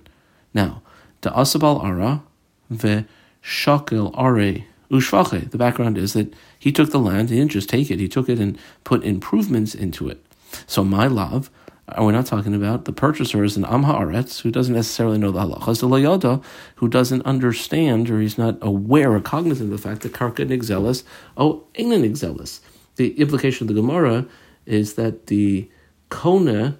Now, 0.54 0.82
the 1.22 1.32
Asabal 1.32 1.84
Ara, 1.84 2.24
Ve 2.70 3.06
Shakel 3.44 4.12
Are 4.14 4.64
Ushvache. 4.92 5.50
The 5.50 5.58
background 5.58 5.98
is 5.98 6.14
that 6.14 6.34
he 6.58 6.72
took 6.72 6.92
the 6.92 7.00
land, 7.00 7.30
he 7.30 7.38
didn't 7.38 7.52
just 7.52 7.70
take 7.70 7.90
it, 7.90 8.00
he 8.00 8.08
took 8.08 8.30
it 8.30 8.40
and 8.40 8.58
put 8.84 9.04
improvements 9.04 9.74
into 9.76 10.08
it. 10.08 10.24
So 10.68 10.84
my 10.84 11.08
love, 11.08 11.50
uh, 11.88 12.04
we're 12.04 12.12
not 12.12 12.28
talking 12.28 12.54
about 12.54 12.86
the 12.86 12.94
purchaser 12.94 13.44
is 13.44 13.58
an 13.58 13.66
Am 13.66 13.84
Haaretz 13.84 14.42
who 14.42 14.52
doesn't 14.52 14.74
necessarily 14.74 15.18
know 15.18 15.32
the 15.32 15.42
halachas, 15.42 15.82
the 15.82 15.88
Layada 15.88 16.44
who 16.76 16.88
doesn't 16.88 17.26
understand 17.26 18.10
or 18.10 18.22
he's 18.22 18.38
not 18.38 18.58
aware 18.62 19.14
or 19.14 19.20
cognizant 19.20 19.74
of 19.74 19.82
the 19.82 19.90
fact 19.90 20.02
that 20.02 20.14
Karka 20.14 20.48
Nigzelis, 20.48 21.04
oh, 21.36 21.66
Einan 21.76 22.10
Nigzelis. 22.10 22.62
The 22.96 23.20
implication 23.20 23.68
of 23.68 23.76
the 23.76 23.82
Gemara 23.82 24.26
is 24.66 24.94
that 24.94 25.28
the 25.28 25.70
Kona, 26.10 26.78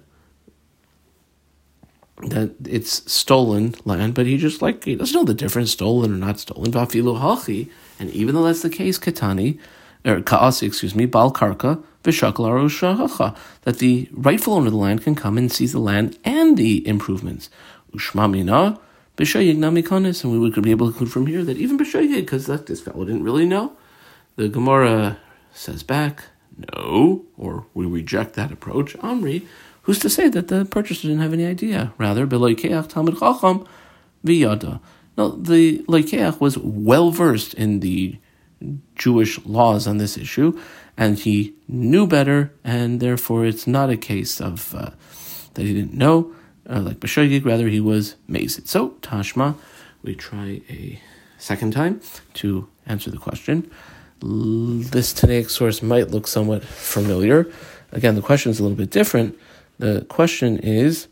that 2.18 2.54
it's 2.64 3.10
stolen 3.10 3.74
land, 3.84 4.14
but 4.14 4.26
he 4.26 4.36
just 4.38 4.62
like, 4.62 4.84
he 4.84 4.94
doesn't 4.94 5.14
know 5.14 5.24
the 5.24 5.34
difference, 5.34 5.72
stolen 5.72 6.12
or 6.12 6.16
not 6.16 6.38
stolen. 6.38 6.72
And 6.74 8.10
even 8.10 8.34
though 8.34 8.44
that's 8.44 8.62
the 8.62 8.70
case, 8.70 8.98
Katani, 8.98 9.58
or 10.04 10.14
er, 10.16 10.20
Kaasi, 10.20 10.66
excuse 10.66 10.94
me, 10.94 11.06
Bal 11.06 11.32
Karka, 11.32 11.82
that 12.04 13.76
the 13.78 14.08
rightful 14.12 14.52
owner 14.54 14.66
of 14.66 14.72
the 14.72 14.78
land 14.78 15.02
can 15.02 15.14
come 15.14 15.38
and 15.38 15.50
seize 15.50 15.72
the 15.72 15.78
land 15.78 16.18
and 16.24 16.56
the 16.56 16.86
improvements. 16.86 17.48
Ushmamina, 17.92 18.78
and 19.16 20.32
we 20.32 20.38
would 20.38 20.62
be 20.62 20.70
able 20.70 20.88
to 20.88 20.92
conclude 20.92 21.12
from 21.12 21.26
here 21.26 21.44
that 21.44 21.56
even 21.56 21.78
B'shayig, 21.78 22.16
because 22.16 22.46
this 22.46 22.80
fellow 22.80 23.04
didn't 23.04 23.22
really 23.22 23.46
know, 23.46 23.72
the 24.36 24.48
Gemara 24.48 25.18
says 25.52 25.82
back, 25.82 26.24
no, 26.74 27.24
or 27.38 27.66
we 27.74 27.86
reject 27.86 28.34
that 28.34 28.52
approach. 28.52 28.94
Amri, 28.98 29.46
who's 29.84 29.98
to 30.00 30.10
say 30.10 30.28
that 30.28 30.48
the 30.48 30.64
purchaser 30.66 31.08
didn't 31.08 31.22
have 31.22 31.32
any 31.32 31.46
idea? 31.46 31.92
Rather, 31.96 32.26
Beloikeach 32.26 32.88
Talmud 32.88 33.18
Chacham 33.18 33.66
v'yada. 34.24 34.80
No, 35.16 35.28
the 35.30 35.78
Loikeach 35.88 36.40
was 36.40 36.58
well 36.58 37.10
versed 37.10 37.54
in 37.54 37.80
the 37.80 38.18
Jewish 38.96 39.44
laws 39.44 39.86
on 39.86 39.98
this 39.98 40.16
issue, 40.16 40.58
and 40.96 41.18
he 41.18 41.54
knew 41.68 42.06
better, 42.06 42.52
and 42.64 43.00
therefore 43.00 43.46
it's 43.46 43.66
not 43.66 43.90
a 43.90 43.96
case 43.96 44.40
of 44.40 44.74
uh, 44.74 44.90
that 45.54 45.62
he 45.62 45.72
didn't 45.72 45.94
know, 45.94 46.32
uh, 46.68 46.80
like 46.80 46.98
Bashogig, 47.00 47.44
rather 47.44 47.68
he 47.68 47.80
was 47.80 48.16
mazed. 48.26 48.66
So, 48.68 48.90
Tashma, 49.02 49.54
we 50.02 50.14
try 50.14 50.62
a 50.68 51.00
second 51.38 51.72
time 51.72 52.00
to 52.34 52.68
answer 52.86 53.10
the 53.10 53.18
question. 53.18 53.70
This 54.20 55.12
Tanaic 55.12 55.50
source 55.50 55.82
might 55.82 56.10
look 56.10 56.26
somewhat 56.26 56.64
familiar. 56.64 57.46
Again, 57.92 58.14
the 58.14 58.22
question 58.22 58.50
is 58.50 58.58
a 58.58 58.62
little 58.62 58.76
bit 58.76 58.90
different. 58.90 59.38
The 59.78 60.04
question 60.08 60.58
is 60.58 61.08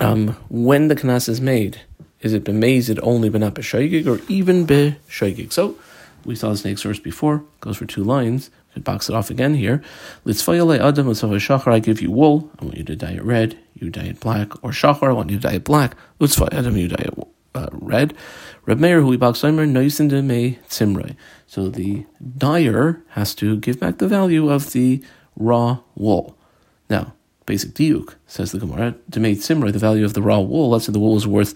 um, 0.00 0.36
when 0.48 0.88
the 0.88 0.96
kanas 0.96 1.28
is 1.28 1.40
made. 1.40 1.80
Is 2.20 2.32
it 2.32 2.44
bemazed 2.44 3.00
only 3.02 3.28
but 3.28 3.40
not 3.40 3.58
or 3.58 4.20
even 4.28 4.66
b'shoigig? 4.66 5.52
So 5.52 5.76
we 6.24 6.36
saw 6.36 6.50
the 6.50 6.56
snake 6.56 6.78
source 6.78 7.00
before, 7.00 7.44
goes 7.60 7.76
for 7.76 7.84
two 7.84 8.04
lines. 8.04 8.50
We 8.68 8.74
could 8.74 8.84
box 8.84 9.08
it 9.08 9.14
off 9.14 9.28
again 9.28 9.54
here. 9.54 9.82
adam 10.24 11.06
shachar, 11.08 11.72
I 11.72 11.78
give 11.80 12.00
you 12.00 12.12
wool, 12.12 12.50
I 12.60 12.64
want 12.64 12.76
you 12.78 12.84
to 12.84 12.96
dye 12.96 13.12
it 13.12 13.24
red, 13.24 13.58
you 13.74 13.90
dye 13.90 14.04
it 14.04 14.20
black, 14.20 14.62
or 14.62 14.70
shachar, 14.70 15.08
I 15.08 15.12
want 15.12 15.30
you 15.30 15.38
to 15.38 15.48
dye 15.48 15.54
it 15.54 15.64
black. 15.64 15.96
adam, 16.20 16.76
you 16.76 16.88
dye 16.88 17.04
it 17.08 17.28
uh, 17.54 17.68
red. 17.72 18.14
Reb 18.64 18.78
Meir, 18.78 19.00
who 19.00 19.08
we 19.08 19.16
box 19.16 19.42
noisin 19.42 20.24
me 20.24 20.58
tzimrei. 20.68 21.16
So 21.48 21.68
the 21.68 22.06
dyer 22.38 23.02
has 23.10 23.34
to 23.36 23.56
give 23.56 23.80
back 23.80 23.98
the 23.98 24.08
value 24.08 24.48
of 24.48 24.72
the 24.72 25.02
raw 25.36 25.78
wool. 25.96 26.38
Now, 26.92 27.14
basic 27.46 27.72
diuk, 27.72 28.14
says 28.26 28.52
the 28.52 28.58
Gemara, 28.58 28.94
to 29.12 29.18
make 29.18 29.38
tzimrei, 29.38 29.72
the 29.72 29.78
value 29.78 30.04
of 30.04 30.12
the 30.12 30.20
raw 30.20 30.40
wool, 30.40 30.68
let's 30.68 30.84
say 30.84 30.92
the 30.92 30.98
wool 30.98 31.16
is 31.16 31.26
worth 31.26 31.54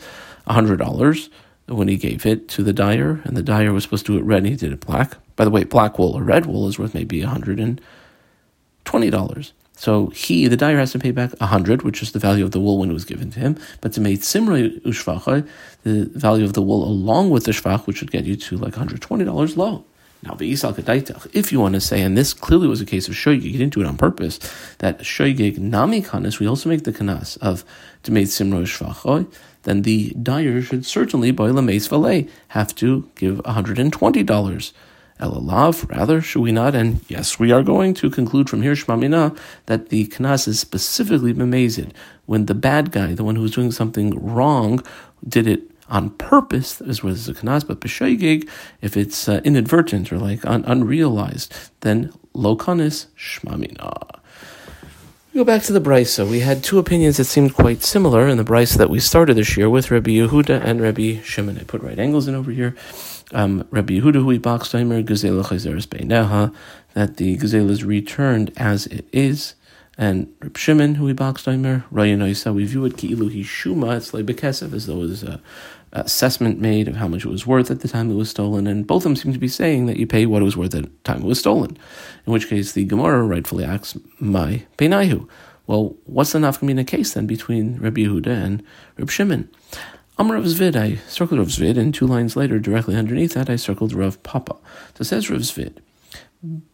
$100 0.49 1.29
when 1.67 1.89
he 1.89 1.99
gave 1.99 2.25
it 2.25 2.49
to 2.49 2.63
the 2.63 2.73
dyer, 2.73 3.21
and 3.25 3.37
the 3.37 3.43
dyer 3.43 3.75
was 3.75 3.85
supposed 3.85 4.07
to 4.07 4.15
do 4.15 4.19
it 4.19 4.25
red, 4.25 4.39
and 4.39 4.47
he 4.47 4.57
did 4.57 4.73
it 4.73 4.81
black. 4.81 5.19
By 5.37 5.45
the 5.45 5.51
way, 5.51 5.65
black 5.65 5.99
wool 5.99 6.15
or 6.15 6.23
red 6.23 6.47
wool 6.47 6.69
is 6.69 6.79
worth 6.79 6.95
maybe 6.95 7.21
$120. 7.21 9.53
So 9.79 10.07
he, 10.07 10.49
the 10.49 10.57
dyer, 10.57 10.79
has 10.79 10.93
to 10.93 10.99
pay 10.99 11.11
back 11.11 11.35
a 11.39 11.49
hundred, 11.49 11.83
which 11.83 12.01
is 12.01 12.13
the 12.13 12.19
value 12.19 12.47
of 12.47 12.53
the 12.53 12.61
wool 12.61 12.79
when 12.79 12.89
it 12.89 12.95
was 12.95 13.05
given 13.05 13.31
to 13.33 13.41
him. 13.41 13.59
But 13.83 13.93
to 13.93 14.01
make 14.01 14.21
simrei 14.21 14.81
ushvacha, 14.85 15.47
the 15.83 16.07
value 16.15 16.47
of 16.47 16.55
the 16.55 16.63
wool 16.63 16.83
along 16.83 17.29
with 17.29 17.45
the 17.45 17.53
shvach, 17.53 17.87
which 17.87 18.01
would 18.01 18.11
get 18.11 18.25
you 18.25 18.37
to 18.37 18.57
like 18.57 18.73
$120 18.73 19.57
low. 19.59 19.85
Now, 20.27 20.37
if 20.41 21.53
you 21.53 21.61
want 21.61 21.75
to 21.75 21.81
say, 21.81 22.03
and 22.03 22.19
this 22.19 22.35
clearly 22.35 22.67
was 22.67 22.81
a 22.81 22.87
case 22.87 23.07
of 23.07 23.15
shoygig, 23.15 23.43
you 23.43 23.59
didn't 23.59 23.75
do 23.75 23.81
it 23.81 23.87
on 23.87 23.97
purpose, 23.97 24.41
that 24.79 24.99
shoygig 25.01 25.59
nami 25.59 26.03
kanas, 26.03 26.41
we 26.41 26.49
also 26.49 26.69
make 26.69 26.83
the 26.83 26.93
kanas 26.93 27.39
of 27.39 27.65
demeit 28.03 28.27
simro 28.27 28.63
shvachoy, 28.65 29.33
then 29.63 29.83
the 29.83 30.11
dyer 30.21 30.61
should 30.63 30.85
certainly, 30.85 31.31
by 31.31 31.51
lameis 31.51 31.89
valet, 31.89 32.29
have 32.49 32.75
to 32.75 33.09
give 33.15 33.37
$120. 33.39 34.73
Elalav, 35.21 35.89
rather, 35.89 36.21
should 36.21 36.43
we 36.43 36.53
not? 36.53 36.75
And 36.75 37.01
yes, 37.09 37.39
we 37.39 37.53
are 37.53 37.63
going 37.63 37.95
to 37.95 38.11
conclude 38.11 38.51
from 38.51 38.63
here, 38.63 38.75
Shmamina, 38.75 39.39
that 39.67 39.89
the 39.89 40.09
kanas 40.09 40.49
is 40.49 40.59
specifically 40.61 41.33
bemazed 41.33 41.93
when 42.27 42.47
the 42.47 42.55
bad 42.55 42.91
guy, 42.91 43.15
the 43.15 43.25
one 43.25 43.37
who 43.37 43.43
was 43.43 43.53
doing 43.53 43.71
something 43.71 44.11
wrong, 44.11 44.83
did 45.27 45.47
it 45.47 45.76
on 45.89 46.11
purpose, 46.11 46.81
as 46.81 47.03
well 47.03 47.13
as 47.13 47.29
a 47.29 47.35
kanas, 47.35 47.67
but 47.67 47.81
b'shoigig, 47.81 48.49
if 48.83 48.97
it's 48.97 49.29
uh, 49.29 49.41
inadvertent 49.45 50.13
or 50.13 50.19
like 50.19 50.45
un- 50.47 50.65
unrealized, 50.65 51.55
then 51.81 52.13
lo 52.35 52.57
kanis 52.57 53.07
shmamina. 53.17 54.21
Go 55.35 55.45
back 55.45 55.63
to 55.65 55.73
the 55.75 55.83
brisa. 55.83 56.29
We 56.29 56.41
had 56.41 56.65
two 56.65 56.79
opinions 56.79 57.19
that 57.19 57.27
seemed 57.27 57.53
quite 57.53 57.83
similar 57.83 58.27
in 58.27 58.39
the 58.39 58.45
brisa 58.45 58.79
that 58.79 58.89
we 58.89 59.01
started 59.01 59.37
this 59.37 59.55
year 59.55 59.69
with 59.69 59.91
Rabbi 59.91 60.13
Yehuda 60.13 60.65
and 60.65 60.81
Rabbi 60.81 61.21
Shimon. 61.23 61.59
I 61.59 61.65
put 61.65 61.83
right 61.83 61.99
angles 61.99 62.27
in 62.27 62.35
over 62.35 62.51
here. 62.51 62.75
Um, 63.33 63.67
Rabbi 63.71 64.01
Yehuda, 64.01 64.25
we 64.25 64.39
boxtimer, 64.39 65.05
gazela 65.05 65.45
chayzeres 65.45 65.87
beineha, 65.87 66.55
that 66.95 67.19
the 67.19 67.37
gazela 67.37 67.69
is 67.69 67.85
returned 67.85 68.51
as 68.57 68.87
it 68.87 69.07
is. 69.13 69.55
And 69.99 70.33
Reb 70.41 70.57
Shimon, 70.57 70.97
who 70.97 71.07
we 71.07 71.15
boxtimer, 71.15 71.85
Rayanoisa, 71.91 72.55
we 72.55 72.65
view 72.65 72.85
it 72.85 72.97
ki'ilu 72.97 73.31
hishuma, 73.31 73.97
it's 73.97 74.13
like 74.13 74.27
bekesef, 74.27 74.73
as 74.73 74.87
though 74.87 75.03
it 75.03 75.09
was 75.09 75.23
a 75.23 75.41
assessment 75.93 76.61
made 76.61 76.89
of 76.89 76.97
how 76.97 77.09
much 77.09 77.25
it 77.25 77.31
was 77.31 77.47
worth 77.47 77.71
at 77.71 77.81
the 77.81 77.89
time 77.89 78.11
it 78.11 78.15
was 78.15 78.31
stolen, 78.31 78.67
and 78.67 78.87
both 78.87 78.99
of 78.99 79.05
them 79.05 79.17
seem 79.17 79.33
to 79.33 79.39
be 79.39 79.49
saying 79.49 79.87
that 79.87 79.97
you 79.97 80.07
pay 80.07 80.27
what 80.27 80.43
it 80.43 80.45
was 80.45 80.57
worth 80.57 80.75
at 80.75 80.85
the 80.85 80.91
time 81.05 81.23
it 81.23 81.27
was 81.27 81.39
stolen. 81.39 81.77
In 82.27 82.33
which 82.33 82.49
case, 82.49 82.73
the 82.73 82.85
Gemara 82.85 83.23
rightfully 83.23 83.65
asks, 83.65 83.97
"My 84.19 84.65
peinaihu." 84.79 85.29
Well, 85.67 85.97
what's 86.05 86.33
the 86.33 86.39
nafkamina 86.39 86.87
case 86.87 87.15
then 87.15 87.27
between 87.27 87.79
Rabbi 87.79 88.03
Yehuda 88.03 88.29
and 88.29 88.63
Reb 88.99 89.11
Shimon? 89.11 89.49
Amr 90.19 90.35
Rav 90.35 90.45
Zvid, 90.45 90.77
I 90.77 90.99
circled 91.09 91.41
Rav 91.41 91.49
Zvid, 91.49 91.77
and 91.77 91.93
two 91.93 92.07
lines 92.07 92.37
later, 92.37 92.59
directly 92.59 92.95
underneath 92.97 93.35
that, 93.35 93.51
I 93.51 93.57
circled 93.57 93.93
Rav 93.93 94.23
Papa. 94.23 94.57
So 94.97 95.05
says 95.05 95.29
Rav 95.29 95.41
Zvid, 95.41 95.79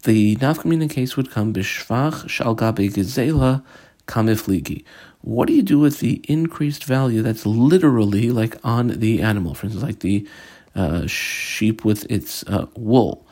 the 0.05 0.37
nafkamina 0.37 0.91
case 0.91 1.17
would 1.17 1.31
come 1.31 1.53
bishvach 1.53 2.27
shalgabe 2.27 2.93
gezela 2.93 3.65
kamifligi 4.07 4.85
what 5.23 5.47
do 5.47 5.55
you 5.55 5.63
do 5.63 5.79
with 5.79 6.01
the 6.01 6.21
increased 6.29 6.85
value 6.85 7.23
that's 7.23 7.47
literally 7.47 8.31
like 8.31 8.57
on 8.65 8.89
the 8.89 9.23
animal? 9.23 9.55
For 9.55 9.67
instance, 9.67 9.85
like 9.85 10.01
the 10.01 10.27
uh, 10.75 11.07
sheep 11.07 11.85
with 11.85 12.11
its 12.11 12.43
uh, 12.45 12.67
wool. 12.77 13.27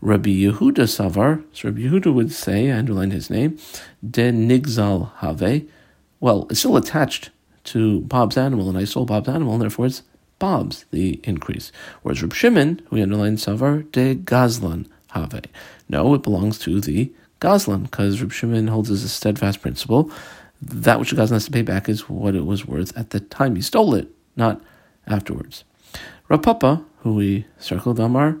Rabbi 0.00 0.30
Yehuda 0.30 0.86
Savar, 0.86 1.42
so 1.52 1.68
Rabbi 1.68 1.82
Yehuda 1.82 2.12
would 2.12 2.32
say, 2.32 2.70
I 2.70 2.78
underline 2.78 3.12
his 3.12 3.30
name, 3.30 3.58
De 4.08 4.30
Nigzal 4.30 5.12
Have. 5.16 5.66
Well, 6.20 6.46
it's 6.50 6.60
still 6.60 6.76
attached 6.76 7.30
to 7.64 8.00
Bob's 8.02 8.36
animal, 8.36 8.68
and 8.68 8.76
I 8.76 8.84
sold 8.84 9.08
Bob's 9.08 9.28
animal, 9.28 9.54
and 9.54 9.62
therefore 9.62 9.86
it's 9.86 10.02
Bob's, 10.38 10.84
the 10.90 11.20
increase. 11.24 11.72
Whereas 12.02 12.22
Rabbi 12.22 12.34
Shimon, 12.34 12.82
we 12.90 13.02
underline 13.02 13.36
Savar, 13.36 13.90
De 13.92 14.14
Gazlan 14.14 14.86
Have. 15.08 15.42
No, 15.88 16.14
it 16.14 16.22
belongs 16.22 16.58
to 16.60 16.80
the 16.80 17.10
Gazlan, 17.40 17.84
because 17.84 18.20
Rabbi 18.20 18.32
Shimon 18.32 18.68
holds 18.68 18.90
as 18.90 19.02
a 19.02 19.08
steadfast 19.08 19.60
principle 19.60 20.10
that 20.62 20.98
which 20.98 21.10
the 21.10 21.16
Gazlan 21.16 21.32
has 21.32 21.44
to 21.46 21.50
pay 21.50 21.62
back 21.62 21.88
is 21.88 22.08
what 22.08 22.34
it 22.34 22.46
was 22.46 22.66
worth 22.66 22.96
at 22.96 23.10
the 23.10 23.20
time 23.20 23.56
he 23.56 23.62
stole 23.62 23.94
it, 23.94 24.08
not 24.36 24.60
afterwards. 25.06 25.64
Rav 26.28 26.42
Papa, 26.42 26.84
who 27.00 27.14
we 27.14 27.46
circled 27.58 28.00
Amar, 28.00 28.38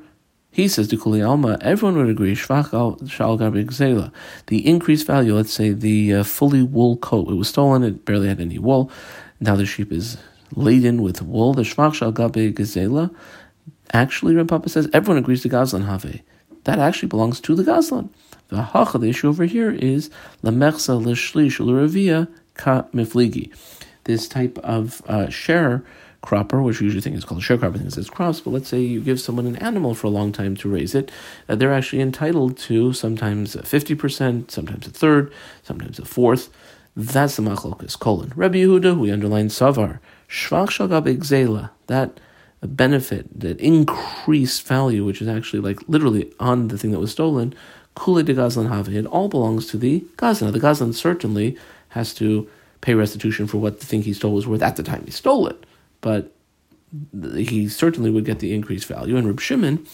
he 0.50 0.68
says 0.68 0.88
to 0.88 0.96
Kuli 0.96 1.20
Alma, 1.20 1.58
everyone 1.60 1.98
would 1.98 2.08
agree, 2.08 2.34
the 2.34 4.10
increased 4.50 5.06
value, 5.06 5.34
let's 5.34 5.52
say 5.52 5.70
the 5.70 6.14
uh, 6.14 6.24
fully 6.24 6.62
wool 6.62 6.96
coat, 6.96 7.28
it 7.28 7.34
was 7.34 7.48
stolen, 7.48 7.84
it 7.84 8.06
barely 8.06 8.28
had 8.28 8.40
any 8.40 8.58
wool, 8.58 8.90
now 9.38 9.54
the 9.54 9.66
sheep 9.66 9.92
is 9.92 10.16
laden 10.54 11.02
with 11.02 11.20
wool, 11.20 11.52
the 11.52 11.60
Shvach 11.62 11.94
Shal 11.94 12.12
Gazela, 12.12 13.14
actually, 13.92 14.34
Rav 14.34 14.46
Papa 14.46 14.70
says, 14.70 14.88
everyone 14.94 15.18
agrees 15.22 15.42
to 15.42 15.50
Gazlan 15.50 15.84
Have. 15.84 16.20
That 16.64 16.78
actually 16.78 17.08
belongs 17.08 17.38
to 17.42 17.54
the 17.54 17.62
Gazlan. 17.62 18.08
The 18.48 18.62
hacha, 18.62 18.98
the 18.98 19.08
issue 19.08 19.28
over 19.28 19.44
here 19.44 19.70
is 19.70 20.10
lamechsa 20.42 21.00
l'shlish 21.00 21.58
l'ravia 21.58 22.28
ka 22.54 22.82
mifligi. 22.94 23.52
This 24.04 24.28
type 24.28 24.58
of 24.58 25.02
uh, 25.06 25.28
share 25.28 25.82
cropper, 26.22 26.60
which 26.60 26.80
we 26.80 26.84
usually 26.84 27.00
think 27.00 27.16
is 27.16 27.24
called 27.24 27.40
a 27.40 27.44
sharecropper, 27.44 27.74
I 27.74 27.78
think 27.78 27.86
it 27.86 27.92
says 27.92 28.10
crops, 28.10 28.40
but 28.40 28.50
let's 28.50 28.68
say 28.68 28.80
you 28.80 29.00
give 29.00 29.20
someone 29.20 29.46
an 29.46 29.56
animal 29.56 29.94
for 29.94 30.08
a 30.08 30.10
long 30.10 30.32
time 30.32 30.56
to 30.56 30.68
raise 30.68 30.94
it, 30.94 31.10
uh, 31.48 31.54
they're 31.54 31.72
actually 31.72 32.02
entitled 32.02 32.56
to 32.58 32.92
sometimes 32.92 33.56
50%, 33.56 34.50
sometimes 34.50 34.86
a 34.86 34.90
third, 34.90 35.32
sometimes 35.62 35.98
a 35.98 36.04
fourth. 36.04 36.50
That's 36.96 37.36
the 37.36 37.42
machlokas, 37.42 37.98
colon. 37.98 38.32
Rabbi 38.34 38.56
Yehuda, 38.58 38.98
we 38.98 39.10
underline 39.10 39.48
savar, 39.48 40.00
shvach 40.28 40.68
shagab 40.68 41.70
that 41.86 42.20
benefit, 42.62 43.38
that 43.38 43.60
increased 43.60 44.66
value, 44.66 45.04
which 45.04 45.22
is 45.22 45.28
actually 45.28 45.60
like 45.60 45.78
literally 45.88 46.32
on 46.40 46.68
the 46.68 46.78
thing 46.78 46.90
that 46.90 46.98
was 46.98 47.12
stolen, 47.12 47.54
Kule 47.96 48.22
de 48.22 48.34
Gazlan 48.34 48.68
Have. 48.68 48.88
It 48.88 49.06
all 49.06 49.28
belongs 49.28 49.66
to 49.68 49.76
the 49.76 50.04
Gazlan. 50.16 50.52
The 50.52 50.60
Gazlan 50.60 50.94
certainly 50.94 51.56
has 51.90 52.14
to 52.14 52.48
pay 52.80 52.94
restitution 52.94 53.46
for 53.46 53.58
what 53.58 53.80
the 53.80 53.86
thing 53.86 54.02
he 54.02 54.12
stole 54.12 54.34
was 54.34 54.46
worth 54.46 54.62
at 54.62 54.76
the 54.76 54.82
time 54.82 55.04
he 55.04 55.10
stole 55.10 55.48
it, 55.48 55.64
but 56.00 56.32
he 57.34 57.68
certainly 57.68 58.10
would 58.10 58.24
get 58.24 58.38
the 58.38 58.54
increased 58.54 58.86
value. 58.86 59.16
And 59.16 59.26
Reb 59.26 59.40
Shimon, 59.40 59.84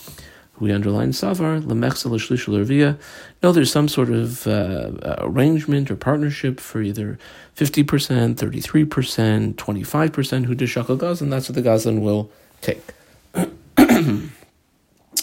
who 0.55 0.67
we 0.67 0.73
underline 0.73 1.13
Savar, 1.13 1.63
Lamechsa 1.63 2.99
no, 3.43 3.53
there's 3.53 3.73
some 3.73 3.89
sort 3.89 4.11
of 4.11 4.47
uh, 4.47 4.91
arrangement 5.19 5.91
or 5.91 5.97
partnership 5.97 6.61
for 6.61 6.83
either 6.83 7.19
50%, 7.57 8.35
33%, 8.35 9.55
25% 9.55 10.45
who 10.45 10.55
does 10.55 10.69
Shakal 10.69 10.99
Gazlan, 10.99 11.31
that's 11.31 11.49
what 11.49 11.55
the 11.55 11.63
Gazlan 11.63 12.01
will 12.03 12.31
take. 12.61 12.93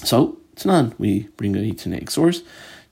so, 0.04 0.39
none. 0.66 0.94
We 0.98 1.28
bring 1.38 1.56
a 1.56 1.74
Tanaic 1.74 2.10
source 2.10 2.42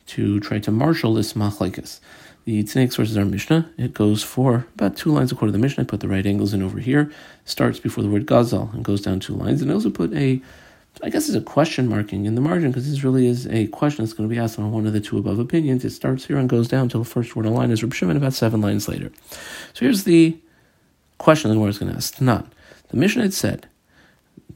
to 0.07 0.39
try 0.39 0.59
to 0.59 0.71
marshal 0.71 1.13
this 1.13 1.33
machlekes. 1.33 1.99
The 2.45 2.63
Tanaic 2.63 2.93
source 2.93 3.09
is 3.09 3.17
our 3.17 3.25
Mishnah. 3.25 3.69
It 3.77 3.93
goes 3.93 4.23
for 4.23 4.65
about 4.75 4.95
two 4.95 5.11
lines 5.11 5.31
according 5.31 5.51
to 5.51 5.57
the 5.57 5.61
Mishnah. 5.61 5.83
I 5.83 5.85
put 5.87 5.99
the 5.99 6.07
right 6.07 6.25
angles 6.25 6.53
in 6.53 6.63
over 6.63 6.79
here. 6.79 7.11
Starts 7.43 7.79
before 7.79 8.03
the 8.03 8.09
word 8.09 8.25
gazal 8.25 8.73
and 8.73 8.85
goes 8.85 9.01
down 9.01 9.19
two 9.19 9.35
lines. 9.35 9.61
And 9.61 9.69
I 9.69 9.73
also 9.73 9.89
put 9.89 10.13
a, 10.13 10.41
I 11.03 11.09
guess 11.09 11.27
it's 11.27 11.37
a 11.37 11.41
question 11.41 11.89
marking 11.89 12.25
in 12.25 12.35
the 12.35 12.41
margin 12.41 12.71
because 12.71 12.89
this 12.89 13.03
really 13.03 13.27
is 13.27 13.47
a 13.47 13.67
question 13.67 14.05
that's 14.05 14.13
going 14.13 14.29
to 14.29 14.33
be 14.33 14.39
asked 14.39 14.57
on 14.57 14.71
one 14.71 14.87
of 14.87 14.93
the 14.93 15.01
two 15.01 15.17
above 15.17 15.39
opinions. 15.39 15.83
It 15.83 15.89
starts 15.89 16.25
here 16.25 16.37
and 16.37 16.47
goes 16.47 16.69
down 16.69 16.83
until 16.83 17.03
the 17.03 17.09
first 17.09 17.35
word 17.35 17.45
in 17.45 17.53
line 17.53 17.69
is 17.69 17.83
Reb 17.83 17.93
Shimon 17.93 18.15
about 18.15 18.33
seven 18.33 18.61
lines 18.61 18.87
later. 18.87 19.11
So 19.73 19.81
here's 19.81 20.05
the 20.05 20.37
question 21.17 21.51
the 21.51 21.59
word 21.59 21.69
is 21.69 21.79
going 21.79 21.91
to 21.91 21.97
ask. 21.97 22.21
Not. 22.21 22.47
The 22.89 22.97
Mishnah 22.97 23.23
had 23.23 23.33
said, 23.33 23.67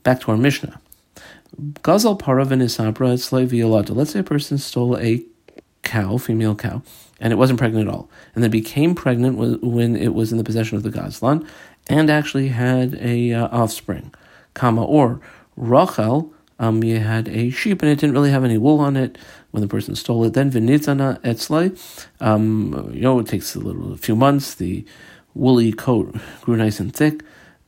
back 0.04 0.22
to 0.22 0.32
our 0.32 0.38
Mishnah. 0.38 0.80
Gazal 1.60 2.20
paravinisabra 2.20 3.48
violata. 3.48 3.96
Let's 3.96 4.12
say 4.12 4.20
a 4.20 4.24
person 4.24 4.58
stole 4.58 4.98
a 4.98 5.24
cow, 5.84 6.18
female 6.18 6.56
cow, 6.56 6.82
and 7.20 7.34
it 7.34 7.36
wasn't 7.36 7.60
pregnant 7.60 7.88
at 7.88 7.94
all, 7.94 8.10
and 8.34 8.44
then 8.44 8.52
became 8.52 8.96
pregnant 8.96 9.62
when 9.62 9.96
it 9.96 10.14
was 10.14 10.32
in 10.32 10.38
the 10.38 10.44
possession 10.44 10.78
of 10.78 10.84
the 10.84 10.90
Gazlan, 10.90 11.46
and 11.90 12.10
actually 12.10 12.50
had 12.50 12.96
a 13.02 13.34
uh, 13.34 13.48
offspring, 13.48 14.14
comma 14.54 14.84
or 14.84 15.20
Rachel. 15.56 16.34
Um, 16.60 16.84
you 16.84 17.00
had 17.00 17.28
a 17.28 17.50
sheep 17.50 17.82
and 17.82 17.92
it 17.92 18.00
didn't 18.00 18.14
really 18.14 18.30
have 18.30 18.44
any 18.44 18.60
wool 18.60 18.80
on 18.80 18.96
it 18.96 19.18
when 19.50 19.62
the 19.62 19.68
person 19.68 19.96
stole 19.96 20.24
it. 20.26 20.34
Then 20.34 20.52
vinitzana 20.52 21.20
etzlai, 21.22 21.76
um, 22.20 22.92
you 22.94 23.02
know, 23.02 23.18
it 23.18 23.26
takes 23.26 23.56
a 23.56 23.60
little, 23.60 23.92
a 23.92 23.98
few 23.98 24.16
months. 24.16 24.54
The 24.54 24.86
woolly 25.34 25.72
coat 25.72 26.16
grew 26.42 26.56
nice 26.56 26.80
and 26.80 26.94
thick. 26.94 27.24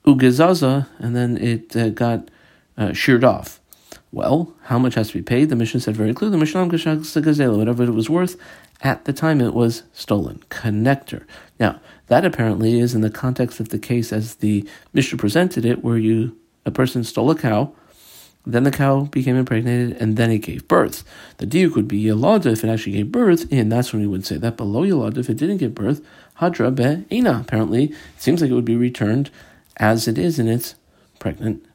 Ugezaza, 0.05 0.87
and 0.99 1.15
then 1.15 1.37
it 1.37 1.75
uh, 1.75 1.89
got 1.89 2.29
uh, 2.77 2.93
sheared 2.93 3.23
off. 3.23 3.59
Well, 4.13 4.53
how 4.65 4.77
much 4.77 4.93
has 4.93 5.07
to 5.07 5.15
be 5.15 5.23
paid? 5.23 5.49
The 5.49 5.55
Mishnah 5.55 5.79
said 5.79 5.97
very 5.97 6.13
clearly, 6.13 6.33
the 6.33 6.37
Mishnah 6.37 6.67
Gazela, 6.67 7.57
whatever 7.57 7.83
it 7.83 7.95
was 7.95 8.11
worth 8.11 8.39
at 8.81 9.05
the 9.05 9.11
time 9.11 9.41
it 9.41 9.55
was 9.55 9.81
stolen. 9.91 10.43
Connector. 10.49 11.25
Now, 11.59 11.81
that 12.07 12.23
apparently 12.23 12.79
is 12.79 12.93
in 12.93 13.01
the 13.01 13.09
context 13.09 13.59
of 13.59 13.69
the 13.69 13.79
case 13.79 14.13
as 14.13 14.35
the 14.35 14.69
Mishnah 14.93 15.17
presented 15.17 15.65
it, 15.65 15.83
where 15.83 15.97
you 15.97 16.37
a 16.63 16.69
person 16.69 17.03
stole 17.03 17.31
a 17.31 17.35
cow, 17.35 17.73
then 18.45 18.63
the 18.63 18.71
cow 18.71 19.05
became 19.05 19.35
impregnated, 19.35 19.97
and 19.99 20.15
then 20.15 20.29
it 20.29 20.39
gave 20.39 20.67
birth. 20.67 21.03
The 21.37 21.47
diuk 21.47 21.73
would 21.75 21.87
be 21.87 22.03
yalada 22.03 22.51
if 22.51 22.63
it 22.63 22.69
actually 22.69 22.93
gave 22.93 23.11
birth, 23.11 23.51
and 23.51 23.71
that's 23.71 23.93
when 23.93 24.03
we 24.03 24.07
would 24.07 24.27
say 24.27 24.37
that 24.37 24.57
below 24.57 24.83
yalada 24.83 25.17
if 25.17 25.29
it 25.29 25.37
didn't 25.37 25.57
give 25.57 25.73
birth, 25.73 26.05
hadra 26.39 26.69
be'ina. 26.75 27.39
Apparently, 27.41 27.85
it 27.85 28.21
seems 28.21 28.41
like 28.41 28.51
it 28.51 28.53
would 28.53 28.63
be 28.63 28.75
returned 28.75 29.31
as 29.77 30.07
it 30.07 30.19
is 30.19 30.37
in 30.37 30.47
its 30.47 30.75
pregnant 31.17 31.65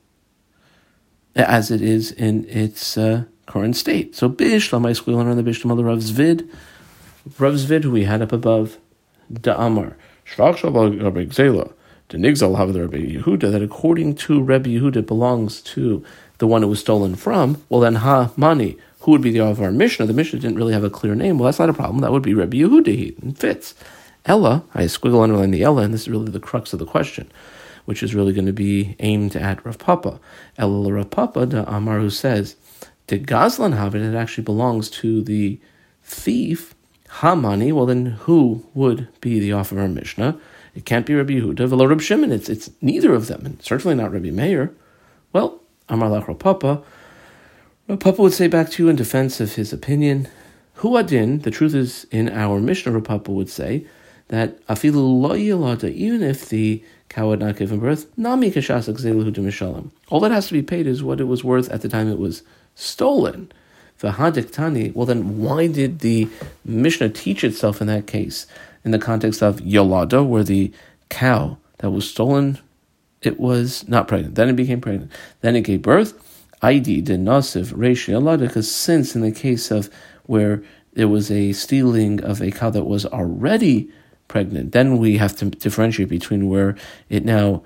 as 1.39 1.71
it 1.71 1.81
is 1.81 2.13
in 2.13 2.45
its 2.49 2.99
uh, 2.99 3.25
current 3.47 3.77
state. 3.77 4.15
So 4.15 4.29
Bish, 4.29 4.71
Lamai 4.71 4.95
Squealer 4.95 5.29
on 5.29 5.37
the 5.37 5.43
of 5.43 5.99
Zvid, 6.01 6.49
Rav 7.39 7.55
Zvid, 7.55 7.85
who 7.85 7.91
we 7.91 8.05
had 8.05 8.23
up 8.23 8.33
above, 8.33 8.79
Da'amar, 9.33 9.95
Shvach 10.27 10.63
the 12.11 12.17
Nigzal 12.17 12.57
have 12.57 12.73
the 12.73 12.81
Rabbi 12.81 12.97
Yehuda, 12.97 13.53
that 13.53 13.63
according 13.63 14.15
to 14.15 14.43
Rabbi 14.43 14.71
Yehuda 14.71 15.05
belongs 15.05 15.61
to 15.61 16.03
the 16.39 16.47
one 16.47 16.63
it 16.63 16.69
was 16.69 16.81
stolen 16.81 17.17
from, 17.17 17.63
well 17.69 17.81
then 17.83 17.97
Ha 17.97 18.33
Mani, 18.35 18.79
who 19.01 19.11
would 19.11 19.21
be 19.21 19.31
the 19.31 19.43
author 19.43 19.51
of 19.51 19.63
our 19.63 19.71
Mishnah? 19.71 20.07
The 20.07 20.15
Mishnah 20.15 20.39
didn't 20.39 20.57
really 20.57 20.73
have 20.73 20.85
a 20.85 20.91
clear 20.91 21.15
name. 21.15 21.39
Well, 21.39 21.45
that's 21.45 21.59
not 21.59 21.69
a 21.69 21.75
problem. 21.75 22.01
That 22.01 22.13
would 22.13 22.23
be 22.23 22.33
Rabbi 22.33 22.57
Yehuda. 22.57 23.29
It 23.29 23.39
fits. 23.39 23.75
Ella, 24.25 24.65
I 24.75 24.85
squiggle 24.85 25.23
underline 25.23 25.51
the 25.51 25.63
Ella, 25.63 25.83
and 25.83 25.93
this 25.93 26.03
is 26.03 26.09
really 26.09 26.31
the 26.31 26.41
crux 26.41 26.73
of 26.73 26.79
the 26.79 26.87
question, 26.87 27.31
which 27.89 28.03
is 28.03 28.15
really 28.15 28.35
going 28.35 28.45
to 28.45 28.53
be 28.53 28.95
aimed 28.99 29.35
at 29.35 29.65
Rav 29.65 29.79
Papa. 29.79 30.21
Ella 30.59 30.93
Rav 30.93 31.09
Papa, 31.09 31.47
the 31.47 31.67
Amar, 31.75 32.01
who 32.01 32.11
says, 32.11 32.55
the 33.07 33.19
Gazlan 33.19 33.75
have 33.75 33.95
it, 33.95 34.15
actually 34.15 34.45
belongs 34.45 34.91
to 34.91 35.23
the 35.23 35.59
thief, 36.03 36.75
Hamani. 37.09 37.73
Well, 37.73 37.87
then 37.87 38.05
who 38.05 38.63
would 38.75 39.09
be 39.23 39.41
the 39.41 39.55
author 39.55 39.83
of 39.83 39.91
Mishnah? 39.93 40.39
It 40.75 40.85
can't 40.85 41.07
be 41.07 41.15
Rabbi 41.15 41.41
Yehuda, 41.41 41.67
velo 41.67 41.87
Rabbi 41.87 42.03
Shimon. 42.03 42.31
It's, 42.31 42.51
it's 42.51 42.71
neither 42.83 43.15
of 43.15 43.27
them, 43.27 43.47
and 43.47 43.63
certainly 43.63 43.97
not 43.97 44.13
Rabbi 44.13 44.33
Meir. 44.33 44.71
Well, 45.33 45.63
Amar 45.89 46.11
Lach 46.11 46.29
Rav 46.29 46.39
Papa, 46.39 46.83
Rav 47.89 48.01
Papa 48.01 48.21
would 48.21 48.35
say 48.35 48.49
back 48.49 48.69
to 48.73 48.83
you 48.83 48.91
in 48.91 48.97
defense 48.97 49.41
of 49.41 49.55
his 49.55 49.73
opinion, 49.73 50.29
Hu 50.75 50.99
Adin, 50.99 51.39
the 51.39 51.51
truth 51.51 51.75
is 51.75 52.07
in 52.11 52.29
our 52.29 52.61
Mishnah, 52.61 52.93
Rav 52.93 53.05
Papa 53.05 53.33
would 53.33 53.49
say, 53.49 53.87
that 54.29 54.63
afilu 54.67 55.91
even 55.91 56.23
if 56.23 56.51
the 56.51 56.85
cow 57.09 57.31
had 57.31 57.41
not 57.41 57.57
given 57.57 57.79
birth, 57.79 58.07
nami. 58.17 58.49
All 60.09 60.21
that 60.21 60.31
has 60.31 60.47
to 60.49 60.53
be 60.53 60.63
paid 60.63 60.87
is 60.87 61.03
what 61.03 61.21
it 61.21 61.25
was 61.25 61.43
worth 61.45 61.71
at 61.71 61.83
the 61.83 61.89
time 61.89 62.09
it 62.09 62.19
was 62.19 62.43
stolen. 62.75 63.51
V'hadik 64.01 64.53
tani. 64.53 64.91
Well, 64.91 65.07
then 65.07 65.39
why 65.39 65.67
did 65.67 66.01
the 66.01 66.29
Mishnah 66.65 67.09
teach 67.11 67.43
itself 67.43 67.81
in 67.81 67.87
that 67.89 68.07
case 68.07 68.47
in 68.85 68.93
the 68.93 68.99
context 68.99 69.43
of 69.43 69.61
yolada, 69.61 70.27
where 70.27 70.45
the 70.45 70.73
cow 71.09 71.59
that 71.79 71.91
was 71.91 72.09
stolen, 72.09 72.59
it 73.23 73.41
was 73.41 73.89
not 73.89 74.07
pregnant. 74.07 74.37
Then 74.37 74.49
it 74.49 74.57
became 74.57 74.81
pregnant. 74.81 75.11
Then 75.41 75.57
it 75.57 75.63
gave 75.63 75.83
birth. 75.83 76.15
ID 76.63 77.03
did 77.03 77.21
nasiv 77.21 77.73
reish 77.73 78.09
yolada, 78.09 78.47
because 78.47 78.71
since 78.71 79.15
in 79.15 79.23
the 79.23 79.33
case 79.33 79.71
of 79.71 79.91
where 80.27 80.63
there 80.93 81.09
was 81.09 81.31
a 81.31 81.53
stealing 81.53 82.23
of 82.23 82.41
a 82.41 82.51
cow 82.51 82.71
that 82.71 82.85
was 82.85 83.07
already 83.07 83.91
pregnant. 84.29 84.73
Then 84.73 84.99
we 84.99 85.17
have 85.17 85.35
to 85.37 85.47
differentiate 85.47 86.09
between 86.09 86.49
where 86.49 86.77
it 87.09 87.25
now 87.25 87.63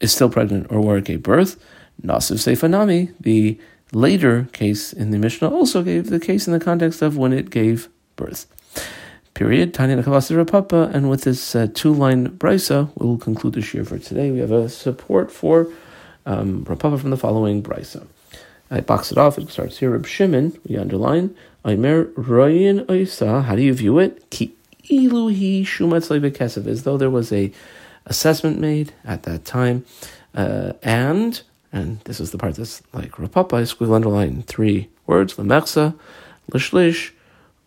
is 0.00 0.12
still 0.12 0.30
pregnant 0.30 0.66
or 0.70 0.80
where 0.80 0.96
it 0.96 1.04
gave 1.04 1.22
birth. 1.22 1.62
Nasiv 2.02 2.36
Seifanami, 2.38 3.12
the 3.20 3.58
later 3.92 4.48
case 4.52 4.92
in 4.92 5.10
the 5.10 5.18
Mishnah, 5.18 5.50
also 5.50 5.82
gave 5.82 6.08
the 6.08 6.18
case 6.20 6.46
in 6.46 6.52
the 6.52 6.60
context 6.60 7.02
of 7.02 7.16
when 7.16 7.32
it 7.32 7.50
gave 7.50 7.88
birth. 8.16 8.46
Period. 9.34 9.72
Tanya 9.72 10.02
Papa, 10.02 10.90
and 10.92 11.08
with 11.08 11.22
this 11.22 11.54
uh, 11.54 11.66
two 11.72 11.92
line 11.92 12.28
brisa, 12.28 12.90
we'll 12.96 13.16
conclude 13.16 13.54
the 13.54 13.60
shiur 13.60 13.86
for 13.86 13.98
today. 13.98 14.30
We 14.30 14.38
have 14.40 14.52
a 14.52 14.68
support 14.68 15.32
for 15.32 15.68
um, 16.26 16.64
Rav 16.64 16.78
Papa 16.78 16.98
from 16.98 17.10
the 17.10 17.16
following 17.16 17.62
brisa. 17.62 18.06
I 18.70 18.80
box 18.80 19.10
it 19.10 19.18
off. 19.18 19.38
It 19.38 19.50
starts 19.50 19.78
here. 19.78 19.90
Reb 19.90 20.06
Shimon, 20.06 20.58
we 20.66 20.76
underline. 20.76 21.34
Aimer 21.64 22.06
Royin 22.06 22.84
Oisa. 22.86 23.44
How 23.44 23.54
do 23.54 23.62
you 23.62 23.74
view 23.74 23.98
it? 23.98 24.28
Ki 24.30 24.54
iluhi 24.90 25.62
shumatzle 25.62 26.66
as 26.66 26.82
though 26.82 26.96
there 26.96 27.10
was 27.10 27.32
a 27.32 27.52
assessment 28.06 28.58
made 28.58 28.92
at 29.04 29.22
that 29.24 29.44
time, 29.44 29.84
uh, 30.34 30.72
and 30.82 31.42
and 31.72 32.00
this 32.00 32.20
is 32.20 32.30
the 32.30 32.38
part 32.38 32.56
that's 32.56 32.82
like 32.92 33.18
Rav 33.18 33.32
Papa, 33.32 33.56
squiggle 33.56 33.94
underline 33.94 34.42
three 34.42 34.88
words, 35.06 35.34
lemechsa, 35.34 35.94
lishlish, 36.50 37.12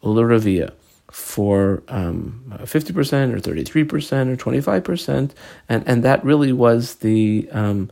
ularavia, 0.04 0.72
for 1.12 1.82
um, 1.88 2.44
50% 2.50 3.34
or 3.34 3.40
33% 3.40 4.28
or 4.28 4.82
25%, 4.82 5.32
and, 5.70 5.88
and 5.88 6.04
that 6.04 6.24
really 6.24 6.52
was 6.52 6.96
the 6.96 7.48
um, 7.52 7.90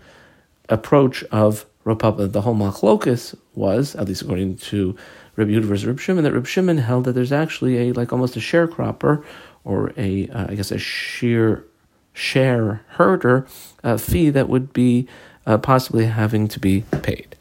approach 0.70 1.24
of 1.26 1.66
Rav 1.84 2.00
Papa. 2.00 2.28
The 2.28 2.42
whole 2.42 2.56
machlokus 2.56 3.36
was, 3.56 3.96
at 3.96 4.08
least 4.08 4.22
according 4.22 4.58
to 4.58 4.96
Rabbi 5.36 5.52
Yehuda 5.52 5.64
versus 5.64 5.86
Rabbi 5.86 6.02
Shimon, 6.02 6.24
that 6.24 6.34
Rabbi 6.34 6.48
Shimon 6.48 6.78
held 6.78 7.06
that 7.06 7.14
there's 7.14 7.32
actually 7.32 7.90
a 7.90 7.94
like 7.94 8.12
almost 8.12 8.36
a 8.36 8.40
sharecropper 8.40 9.24
or 9.64 9.94
a 9.98 10.28
uh, 10.30 10.48
I 10.50 10.56
guess 10.56 10.72
a 10.72 10.78
shear 10.78 11.66
share 12.14 12.82
herder 12.90 13.48
uh, 13.84 13.98
fee 13.98 14.30
that 14.30 14.48
would 14.48 14.74
be 14.74 15.08
uh, 15.46 15.58
possibly 15.58 16.06
having 16.06 16.48
to 16.48 16.60
be 16.60 16.84
paid. 17.02 17.36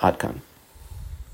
Adkan. 0.00 0.40